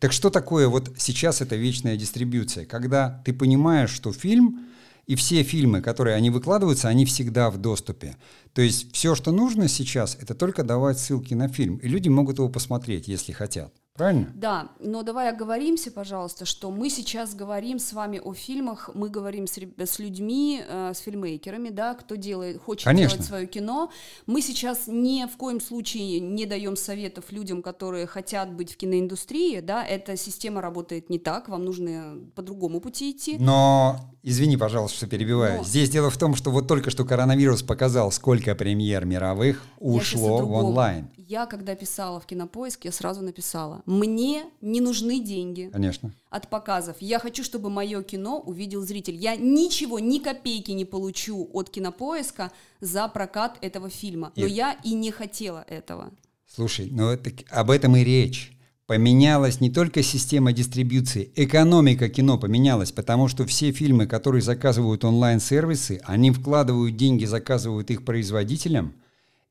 [0.00, 2.64] Так что такое вот сейчас эта вечная дистрибьюция?
[2.64, 4.60] Когда ты понимаешь, что фильм
[5.06, 8.16] и все фильмы, которые они выкладываются, они всегда в доступе.
[8.52, 11.76] То есть все, что нужно сейчас, это только давать ссылки на фильм.
[11.76, 13.72] И люди могут его посмотреть, если хотят.
[13.96, 14.32] Правильно?
[14.34, 19.46] Да, но давай оговоримся, пожалуйста, что мы сейчас говорим с вами о фильмах, мы говорим
[19.46, 23.18] с, с людьми, э, с фильмейкерами, да, кто делает, хочет Конечно.
[23.18, 23.92] делать свое кино.
[24.26, 29.60] Мы сейчас ни в коем случае не даем советов людям, которые хотят быть в киноиндустрии,
[29.60, 33.36] да, эта система работает не так, вам нужно по другому пути идти.
[33.38, 35.58] Но, извини, пожалуйста, что перебиваю.
[35.58, 35.64] Но...
[35.64, 40.52] Здесь дело в том, что вот только что коронавирус показал, сколько премьер мировых ушло в
[40.52, 41.10] онлайн.
[41.16, 45.70] Я, когда писала в Кинопоиск, я сразу написала, мне не нужны деньги.
[45.72, 46.12] Конечно.
[46.30, 46.96] От показов.
[47.00, 49.16] Я хочу, чтобы мое кино увидел зритель.
[49.16, 54.32] Я ничего, ни копейки не получу от Кинопоиска за прокат этого фильма.
[54.36, 56.12] Но я и не хотела этого.
[56.46, 58.50] Слушай, ну это, об этом и речь.
[58.86, 66.02] Поменялась не только система дистрибьюции, экономика кино поменялась, потому что все фильмы, которые заказывают онлайн-сервисы,
[66.04, 68.92] они вкладывают деньги, заказывают их производителям–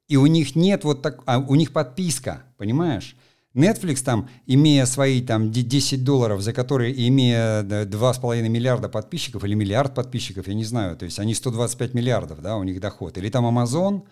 [0.08, 3.16] и у них нет вот так, а у них подписка, понимаешь?
[3.56, 9.94] Netflix там, имея свои там 10 долларов, за которые, имея 2,5 миллиарда подписчиков или миллиард
[9.94, 13.18] подписчиков, я не знаю, то есть они 125 миллиардов, да, у них доход.
[13.18, 14.04] Или там Amazon,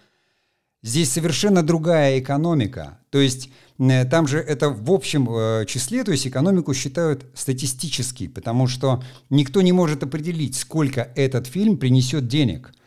[0.83, 2.99] здесь совершенно другая экономика.
[3.09, 8.27] То есть э, там же это в общем э, числе, то есть экономику считают статистически,
[8.27, 12.73] потому что никто не может определить, сколько этот фильм принесет денег–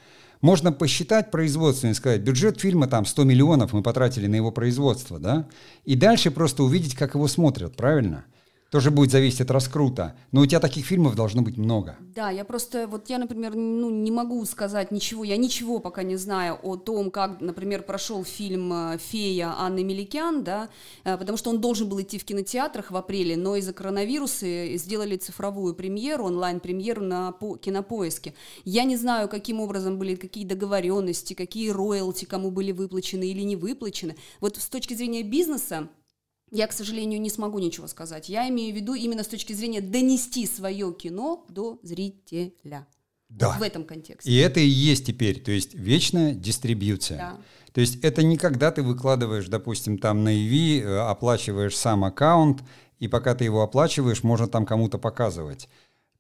[0.45, 5.19] можно посчитать производство и сказать, бюджет фильма там 100 миллионов мы потратили на его производство,
[5.19, 5.49] да,
[5.87, 8.27] и дальше просто увидеть, как его смотрят, правильно?
[8.75, 10.16] Тоже будет зависеть от раскрута.
[10.33, 11.97] Но у тебя таких фильмов должно быть много.
[12.01, 16.16] Да, я просто, вот я, например, ну, не могу сказать ничего, я ничего пока не
[16.16, 20.70] знаю о том, как, например, прошел фильм э, «Фея» Анны Меликян, да,
[21.05, 25.18] э, потому что он должен был идти в кинотеатрах в апреле, но из-за коронавируса сделали
[25.18, 28.35] цифровую премьеру, онлайн-премьеру на по кинопоиске.
[28.64, 33.55] Я не знаю, каким образом были, какие договоренности, какие роялти кому были выплачены или не
[33.55, 34.16] выплачены.
[34.41, 35.89] Вот с точки зрения бизнеса,
[36.55, 38.29] я, к сожалению, не смогу ничего сказать.
[38.29, 42.87] Я имею в виду именно с точки зрения донести свое кино до зрителя.
[43.29, 43.59] Да.
[43.59, 44.31] В этом контексте.
[44.31, 47.19] И это и есть теперь, то есть вечная дистрибьюция.
[47.19, 47.37] Да.
[47.73, 52.63] То есть это не когда ты выкладываешь, допустим, там на EV, э, оплачиваешь сам аккаунт,
[53.01, 55.69] и пока ты его оплачиваешь, можно там кому-то показывать.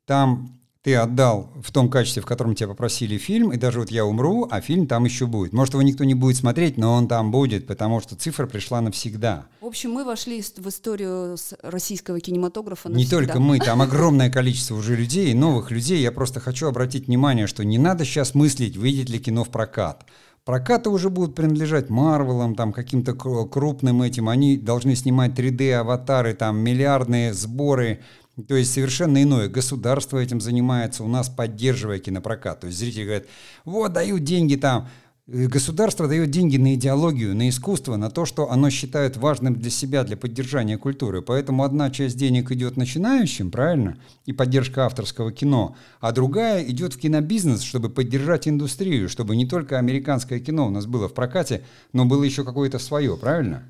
[0.06, 4.04] Там ты отдал в том качестве, в котором тебя попросили фильм, и даже вот я
[4.04, 5.54] умру, а фильм там еще будет.
[5.54, 9.46] Может, его никто не будет смотреть, но он там будет, потому что цифра пришла навсегда.
[9.62, 13.16] В общем, мы вошли в историю российского кинематографа навсегда.
[13.16, 16.02] Не только мы, там огромное количество уже людей, новых людей.
[16.02, 20.04] Я просто хочу обратить внимание, что не надо сейчас мыслить, выйдет ли кино в прокат.
[20.44, 24.28] Прокаты уже будут принадлежать Марвелам, там каким-то крупным этим.
[24.28, 28.02] Они должны снимать 3D-аватары, там миллиардные сборы
[28.42, 29.48] то есть совершенно иное.
[29.48, 32.60] Государство этим занимается, у нас поддерживая кинопрокат.
[32.60, 33.26] То есть зрители говорят,
[33.64, 34.88] вот дают деньги там.
[35.26, 39.70] Э, государство дает деньги на идеологию, на искусство, на то, что оно считает важным для
[39.70, 41.22] себя, для поддержания культуры.
[41.22, 46.98] Поэтому одна часть денег идет начинающим, правильно, и поддержка авторского кино, а другая идет в
[46.98, 52.04] кинобизнес, чтобы поддержать индустрию, чтобы не только американское кино у нас было в прокате, но
[52.04, 53.62] было еще какое-то свое, правильно?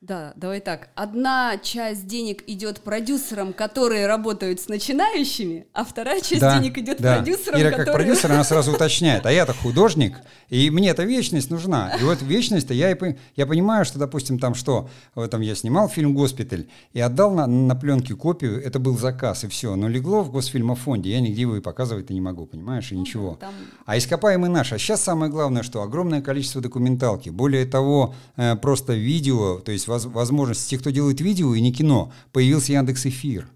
[0.00, 0.88] Да, давай так.
[0.94, 7.02] Одна часть денег идет продюсерам, которые работают с начинающими, а вторая часть да, денег идет
[7.02, 7.16] да.
[7.16, 7.84] продюсерам, Ира, которые...
[7.84, 10.16] как продюсер, она сразу уточняет, а я-то художник,
[10.48, 11.94] и мне эта вечность нужна.
[12.00, 14.88] И вот вечность-то я, и, я понимаю, что, допустим, там что,
[15.30, 19.48] там я снимал фильм «Госпиталь» и отдал на, на пленке копию, это был заказ, и
[19.48, 23.02] все, но легло в Госфильмофонде, я нигде его и показывать-то не могу, понимаешь, и ну
[23.02, 23.36] ничего.
[23.38, 23.52] Там...
[23.84, 24.72] А ископаемый наш.
[24.72, 29.89] А сейчас самое главное, что огромное количество документалки, более того, э, просто видео, то есть
[29.90, 33.48] возможность, те, кто делает видео и не кино, появился Яндекс Эфир.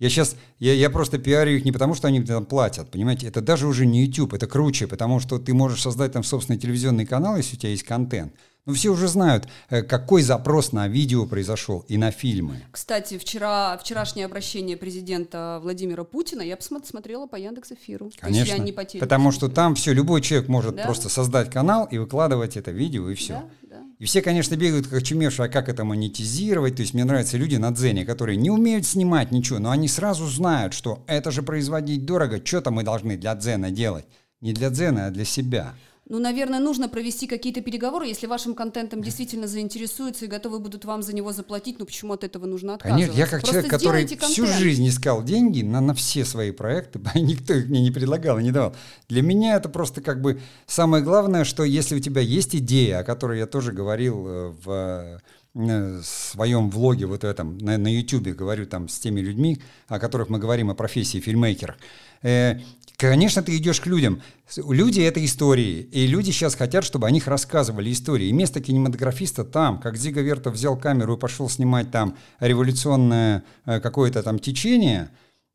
[0.00, 3.40] Я сейчас, я, я просто пиарю их не потому, что они там платят, понимаете, это
[3.40, 7.36] даже уже не YouTube, это круче, потому что ты можешь создать там собственный телевизионный канал,
[7.36, 8.34] если у тебя есть контент,
[8.66, 12.62] ну, все уже знают, э, какой запрос на видео произошел и на фильмы.
[12.72, 18.10] Кстати, вчера, вчерашнее обращение президента Владимира Путина я посмотрела по Яндекс.Эфиру.
[18.18, 20.84] Конечно, я не потому что там все, любой человек может да?
[20.84, 23.34] просто создать канал и выкладывать это видео, и все.
[23.34, 23.63] Да.
[24.04, 26.76] Все, конечно, бегают как чумевшие, а как это монетизировать?
[26.76, 30.26] То есть мне нравятся люди на Дзене, которые не умеют снимать ничего, но они сразу
[30.26, 34.04] знают, что это же производить дорого, что-то мы должны для Дзена делать.
[34.40, 35.74] Не для Дзена, а для себя
[36.06, 41.02] ну, наверное, нужно провести какие-то переговоры, если вашим контентом действительно заинтересуются и готовы будут вам
[41.02, 43.06] за него заплатить, ну почему от этого нужно отказываться?
[43.06, 47.00] Конечно, я как Просто человек, который всю жизнь искал деньги на, на все свои проекты,
[47.14, 48.74] никто их мне не предлагал и не давал.
[49.08, 53.04] Для меня это просто как бы самое главное, что если у тебя есть идея, о
[53.04, 55.20] которой я тоже говорил э, в
[55.54, 60.28] э, своем влоге вот этом на, на YouTube говорю там с теми людьми, о которых
[60.28, 61.76] мы говорим о профессии фильмейкера.
[62.22, 62.58] Э,
[62.96, 64.22] Конечно, ты идешь к людям.
[64.56, 68.28] Люди— это истории, и люди сейчас хотят, чтобы о них рассказывали истории.
[68.28, 73.80] И место кинематографиста там, как Зига Вертов взял камеру и пошел снимать там революционное э,
[73.80, 75.10] какое-то там течение,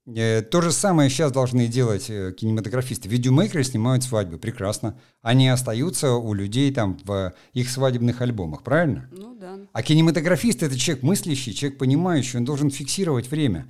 [0.06, 3.08] э, то же самое сейчас должны делать э, кинематографисты.
[3.08, 5.00] Видеомейкеры снимают свадьбы, прекрасно.
[5.22, 9.08] Они остаются у людей там в их свадебных альбомах, правильно?
[9.14, 9.60] Ну да.
[9.72, 13.70] А кинематографист— это человек мыслящий, человек понимающий, он должен фиксировать время.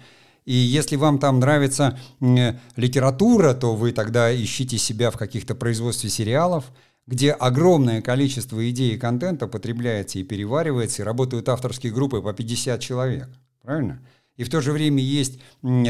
[0.50, 2.00] И если вам там нравится
[2.76, 6.72] литература, то вы тогда ищите себя в каких-то производстве сериалов,
[7.06, 12.82] где огромное количество идей и контента потребляется и переваривается, и работают авторские группы по 50
[12.82, 13.30] человек.
[13.62, 14.02] Правильно?
[14.38, 15.40] И в то же время есть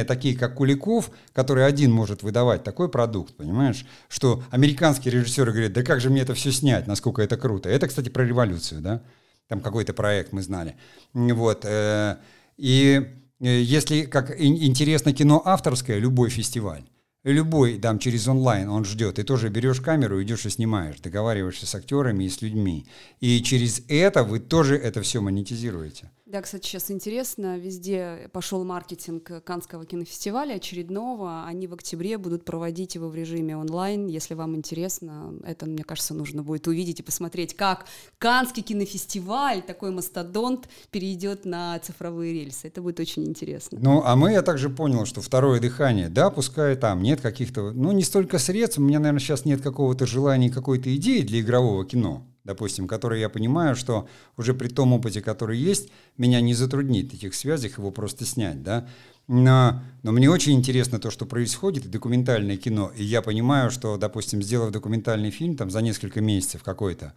[0.05, 3.85] такие, как Куликов, который один может выдавать такой продукт, понимаешь?
[4.09, 7.69] Что американские режиссеры говорят, да как же мне это все снять, насколько это круто.
[7.69, 9.03] Это, кстати, про революцию, да?
[9.47, 10.75] Там какой-то проект мы знали.
[11.13, 11.63] Вот.
[11.63, 12.17] Э,
[12.57, 16.83] и Э, если как интересно кино авторское, любой фестиваль,
[17.23, 21.75] любой там через онлайн он ждет, ты тоже берешь камеру, идешь и снимаешь, договариваешься с
[21.75, 22.85] актерами и с людьми.
[23.19, 26.11] И через это вы тоже это все монетизируете.
[26.29, 31.45] Да, кстати, сейчас интересно, везде пошел маркетинг Канского кинофестиваля очередного.
[31.45, 34.05] Они в октябре будут проводить его в режиме онлайн.
[34.05, 37.87] Если вам интересно, это, мне кажется, нужно будет увидеть и посмотреть, как
[38.19, 42.67] Канский кинофестиваль, такой мастодонт, перейдет на цифровые рельсы.
[42.67, 43.79] Это будет очень интересно.
[43.81, 47.91] Ну, а мы, я также понял, что второе дыхание, да, пускай там нет каких-то, ну,
[47.91, 52.23] не столько средств, у меня, наверное, сейчас нет какого-то желания, какой-то идеи для игрового кино
[52.49, 57.35] допустим, которые я понимаю, что уже при том опыте, который есть, меня не затруднит этих
[57.35, 58.87] связях его просто снять, да.
[59.27, 63.97] Но, но мне очень интересно то, что происходит, и документальное кино, и я понимаю, что,
[63.97, 67.13] допустим, сделав документальный фильм там за несколько месяцев какой-то,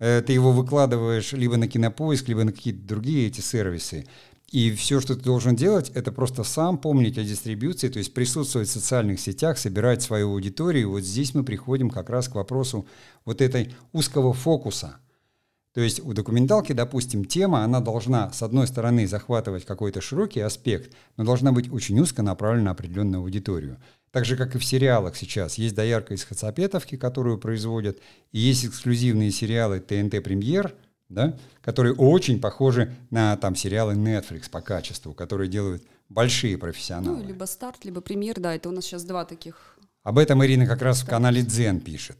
[0.00, 4.04] э, ты его выкладываешь либо на кинопоиск, либо на какие-то другие эти сервисы,
[4.52, 8.68] и все, что ты должен делать, это просто сам помнить о дистрибьюции, то есть присутствовать
[8.68, 10.90] в социальных сетях, собирать свою аудиторию.
[10.90, 12.86] Вот здесь мы приходим как раз к вопросу
[13.24, 14.96] вот этой узкого фокуса.
[15.72, 20.92] То есть у документалки, допустим, тема, она должна, с одной стороны, захватывать какой-то широкий аспект,
[21.16, 23.78] но должна быть очень узко направлена на определенную аудиторию.
[24.10, 25.56] Так же, как и в сериалах сейчас.
[25.56, 28.00] Есть доярка из Хацапетовки, которую производят,
[28.32, 30.74] и есть эксклюзивные сериалы ТНТ Премьер–
[31.12, 37.18] да, которые очень похожи на там сериалы Netflix по качеству, которые делают большие профессионалы.
[37.18, 39.76] Ну, либо старт, либо премьер, да, это у нас сейчас два таких.
[40.02, 42.16] Об этом Ирина как раз в канале Дзен пишет.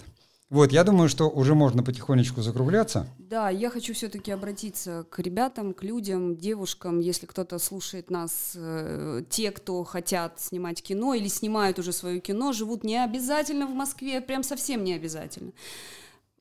[0.52, 3.06] Вот, я думаю, что уже можно потихонечку закругляться.
[3.18, 9.22] Да, я хочу все-таки обратиться к ребятам, к людям, девушкам, если кто-то слушает нас, э,
[9.30, 14.20] те, кто хотят снимать кино или снимают уже свое кино, живут не обязательно в Москве,
[14.20, 15.52] прям совсем не обязательно.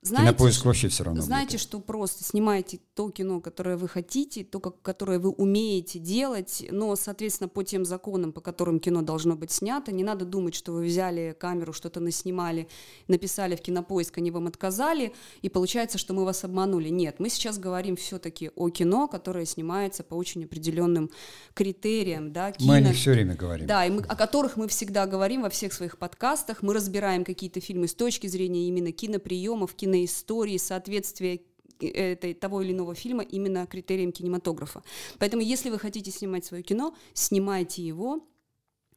[0.04, 1.22] Знаете, Кинопоиск вообще все равно.
[1.22, 1.62] Знаете, будет.
[1.62, 6.96] что просто снимайте то кино, которое вы хотите, то, как, которое вы умеете делать, но,
[6.96, 10.86] соответственно, по тем законам, по которым кино должно быть снято, не надо думать, что вы
[10.86, 12.68] взяли камеру, что-то наснимали,
[13.08, 16.90] написали в Кинопоиск, они вам отказали, и получается, что мы вас обманули.
[16.90, 21.12] Нет, мы сейчас говорим все-таки о кино, которое снимается по очень определенным
[21.54, 22.54] критериям, да.
[22.54, 23.68] Кино, мы о них все время говорим.
[23.68, 26.64] Да, и мы, о которых мы всегда говорим во всех своих подкастах.
[26.64, 31.42] Мы разбираем какие-то фильмы с точки зрения именно киноприемов, кино на истории, соответствие
[31.80, 34.84] этой, того или иного фильма именно критериям кинематографа.
[35.20, 38.28] Поэтому, если вы хотите снимать свое кино, снимайте его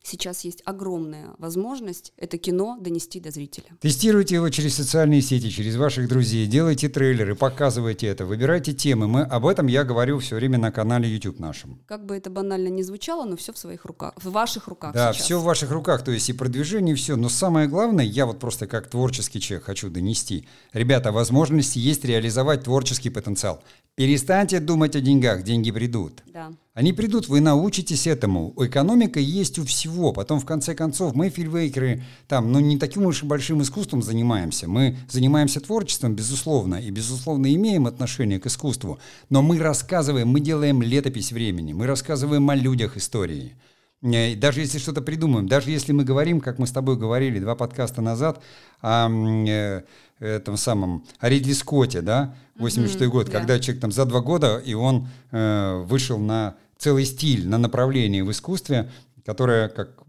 [0.05, 3.67] сейчас есть огромная возможность это кино донести до зрителя.
[3.81, 9.09] Тестируйте его через социальные сети, через ваших друзей, делайте трейлеры, показывайте это, выбирайте темы.
[9.09, 11.81] Мы об этом я говорю все время на канале YouTube нашем.
[11.87, 14.95] Как бы это банально не звучало, но все в своих руках, в ваших руках.
[14.95, 15.25] Да, сейчас.
[15.25, 17.17] все в ваших руках, то есть и продвижение, и все.
[17.17, 20.47] Но самое главное, я вот просто как творческий человек хочу донести.
[20.73, 23.63] Ребята, возможности есть реализовать творческий потенциал.
[23.95, 26.23] Перестаньте думать о деньгах, деньги придут.
[26.27, 26.53] Да.
[26.75, 28.53] Они придут, вы научитесь этому.
[28.59, 30.13] Экономика есть у всего.
[30.13, 34.69] Потом, в конце концов, мы, фильмейкеры, там, ну, не таким уж большим искусством занимаемся.
[34.69, 38.99] Мы занимаемся творчеством, безусловно, и, безусловно, имеем отношение к искусству.
[39.31, 43.55] Но мы рассказываем, мы делаем летопись времени, мы рассказываем о людях истории.
[44.03, 47.55] Э, даже если что-то придумаем, даже если мы говорим, как мы с тобой говорили два
[47.55, 48.43] подкаста назад,
[48.83, 49.83] о э,
[50.19, 53.33] этом самом, о Ридли Скотте, да, 86 mm-hmm, год, yeah.
[53.33, 58.23] когда человек там за два года, и он э, вышел на целый стиль, на направление
[58.23, 58.91] в искусстве,
[59.25, 60.03] которое как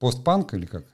[0.00, 0.84] постпанк или как?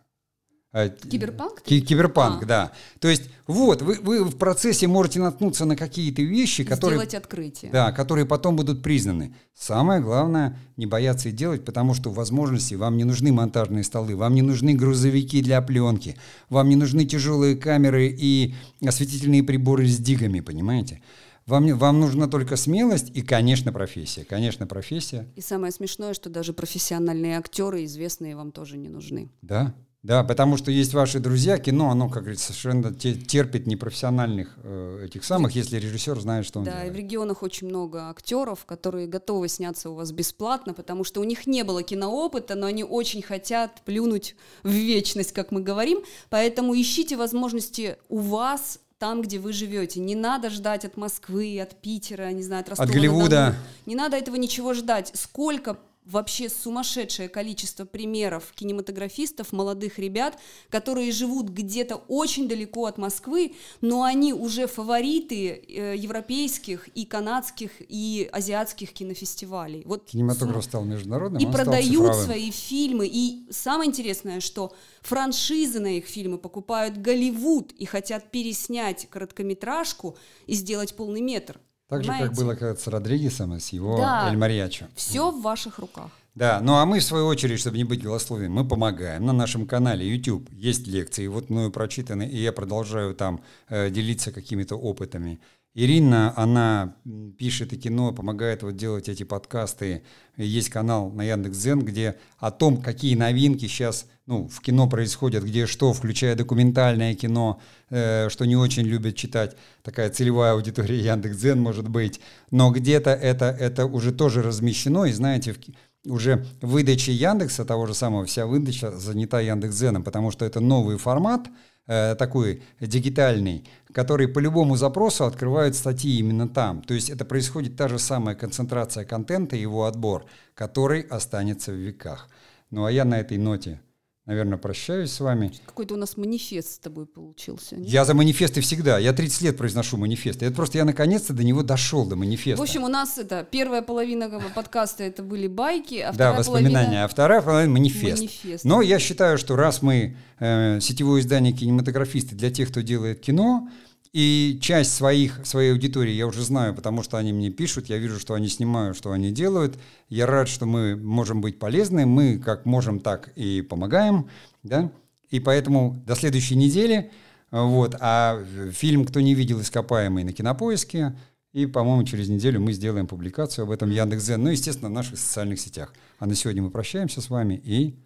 [0.75, 1.63] А, киберпанк?
[1.63, 2.47] Киберпанк, а.
[2.47, 2.73] да.
[2.99, 6.99] То есть вот, вы, вы в процессе можете наткнуться на какие-то вещи, которые...
[6.99, 7.71] Сделать открытие.
[7.71, 9.35] Да, которые потом будут признаны.
[9.55, 14.35] Самое главное, не бояться и делать, потому что возможности вам не нужны монтажные столы, вам
[14.35, 16.17] не нужны грузовики для пленки,
[16.51, 18.55] вам не нужны тяжелые камеры и
[18.87, 21.03] осветительные приборы с дигами, понимаете?
[21.47, 24.25] Вам, вам нужна только смелость и, конечно, профессия.
[24.25, 25.27] Конечно, профессия.
[25.37, 29.31] И самое смешное, что даже профессиональные актеры, известные, вам тоже не нужны.
[29.43, 35.05] Да, да, потому что есть ваши друзья, кино, оно, как говорится, совершенно терпит непрофессиональных э,
[35.05, 36.87] этих самых, если режиссер знает, что он да, делает.
[36.87, 41.21] Да, и в регионах очень много актеров, которые готовы сняться у вас бесплатно, потому что
[41.21, 44.35] у них не было киноопыта, но они очень хотят плюнуть
[44.65, 49.99] в вечность, как мы говорим, поэтому ищите возможности у вас там, где вы живете.
[49.99, 52.89] Не надо ждать от Москвы, от Питера, не знаю, от Ростова.
[52.89, 53.57] От Голливуда.
[53.85, 55.11] Не надо этого ничего ждать.
[55.15, 60.39] Сколько вообще сумасшедшее количество примеров кинематографистов, молодых ребят,
[60.69, 67.71] которые живут где-то очень далеко от Москвы, но они уже фавориты э, европейских и канадских
[67.81, 69.83] и азиатских кинофестивалей.
[69.87, 73.09] Вот Кинематограф стал международным, и продают свои фильмы.
[73.11, 80.55] И самое интересное, что франшизы на их фильмы покупают Голливуд и хотят переснять короткометражку и
[80.55, 81.61] сделать полный метр.
[81.93, 82.25] Так Понимаете?
[82.25, 84.89] же, как было когда с Родригесом и с его да, Эль Мариачо.
[84.95, 86.11] Все в ваших руках.
[86.35, 89.27] Да, ну а мы, в свою очередь, чтобы не быть голословием, мы помогаем.
[89.27, 94.33] На нашем канале YouTube есть лекции, вот мною прочитаны, и я продолжаю там э, делиться
[94.33, 95.39] какими-то опытами.
[95.75, 96.97] Ирина, она
[97.39, 100.03] пишет и кино, помогает вот делать эти подкасты.
[100.37, 105.67] Есть канал на Яндекс.Дзен, где о том, какие новинки сейчас ну, в кино происходят, где
[105.67, 111.89] что, включая документальное кино, э, что не очень любят читать, такая целевая аудитория Яндекс.Дзен может
[111.89, 112.21] быть,
[112.51, 115.59] но где-то это, это уже тоже размещено, и знаете, в,
[116.07, 121.49] уже выдача Яндекса, того же самого, вся выдача занята Яндекс.Дзеном, потому что это новый формат,
[121.93, 126.83] э, такой дигитальный, который по любому запросу открывает статьи именно там.
[126.83, 130.25] То есть это происходит та же самая концентрация контента и его отбор,
[130.55, 132.29] который останется в веках.
[132.71, 133.81] Ну а я на этой ноте
[134.27, 135.53] наверное, прощаюсь с вами.
[135.67, 137.77] Какой-то у нас манифест с тобой получился.
[137.77, 137.89] Нет?
[137.89, 138.99] Я за манифесты всегда.
[138.99, 140.47] Я 30 лет произношу манифесты.
[140.47, 142.61] Это просто я наконец-то до него дошел, до манифеста.
[142.61, 147.05] В общем, у нас это первая половина подкаста это были байки, а Да, воспоминания, половина...
[147.05, 148.19] а вторая половина манифест.
[148.19, 148.65] манифест.
[148.65, 153.69] Но я считаю, что раз мы э, сетевое издание кинематографисты для тех, кто делает кино,
[154.13, 158.19] и часть своих, своей аудитории я уже знаю, потому что они мне пишут, я вижу,
[158.19, 159.79] что они снимают, что они делают.
[160.09, 164.29] Я рад, что мы можем быть полезны, мы как можем, так и помогаем,
[164.63, 164.93] да.
[165.31, 167.11] И поэтому до следующей недели,
[167.51, 171.17] вот, а фильм «Кто не видел ископаемый» на Кинопоиске,
[171.53, 175.61] и, по-моему, через неделю мы сделаем публикацию об этом Яндекс.Зен, ну, естественно, в наших социальных
[175.61, 175.93] сетях.
[176.19, 177.99] А на сегодня мы прощаемся с вами и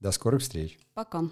[0.00, 0.78] до скорых встреч.
[0.94, 1.24] Пока.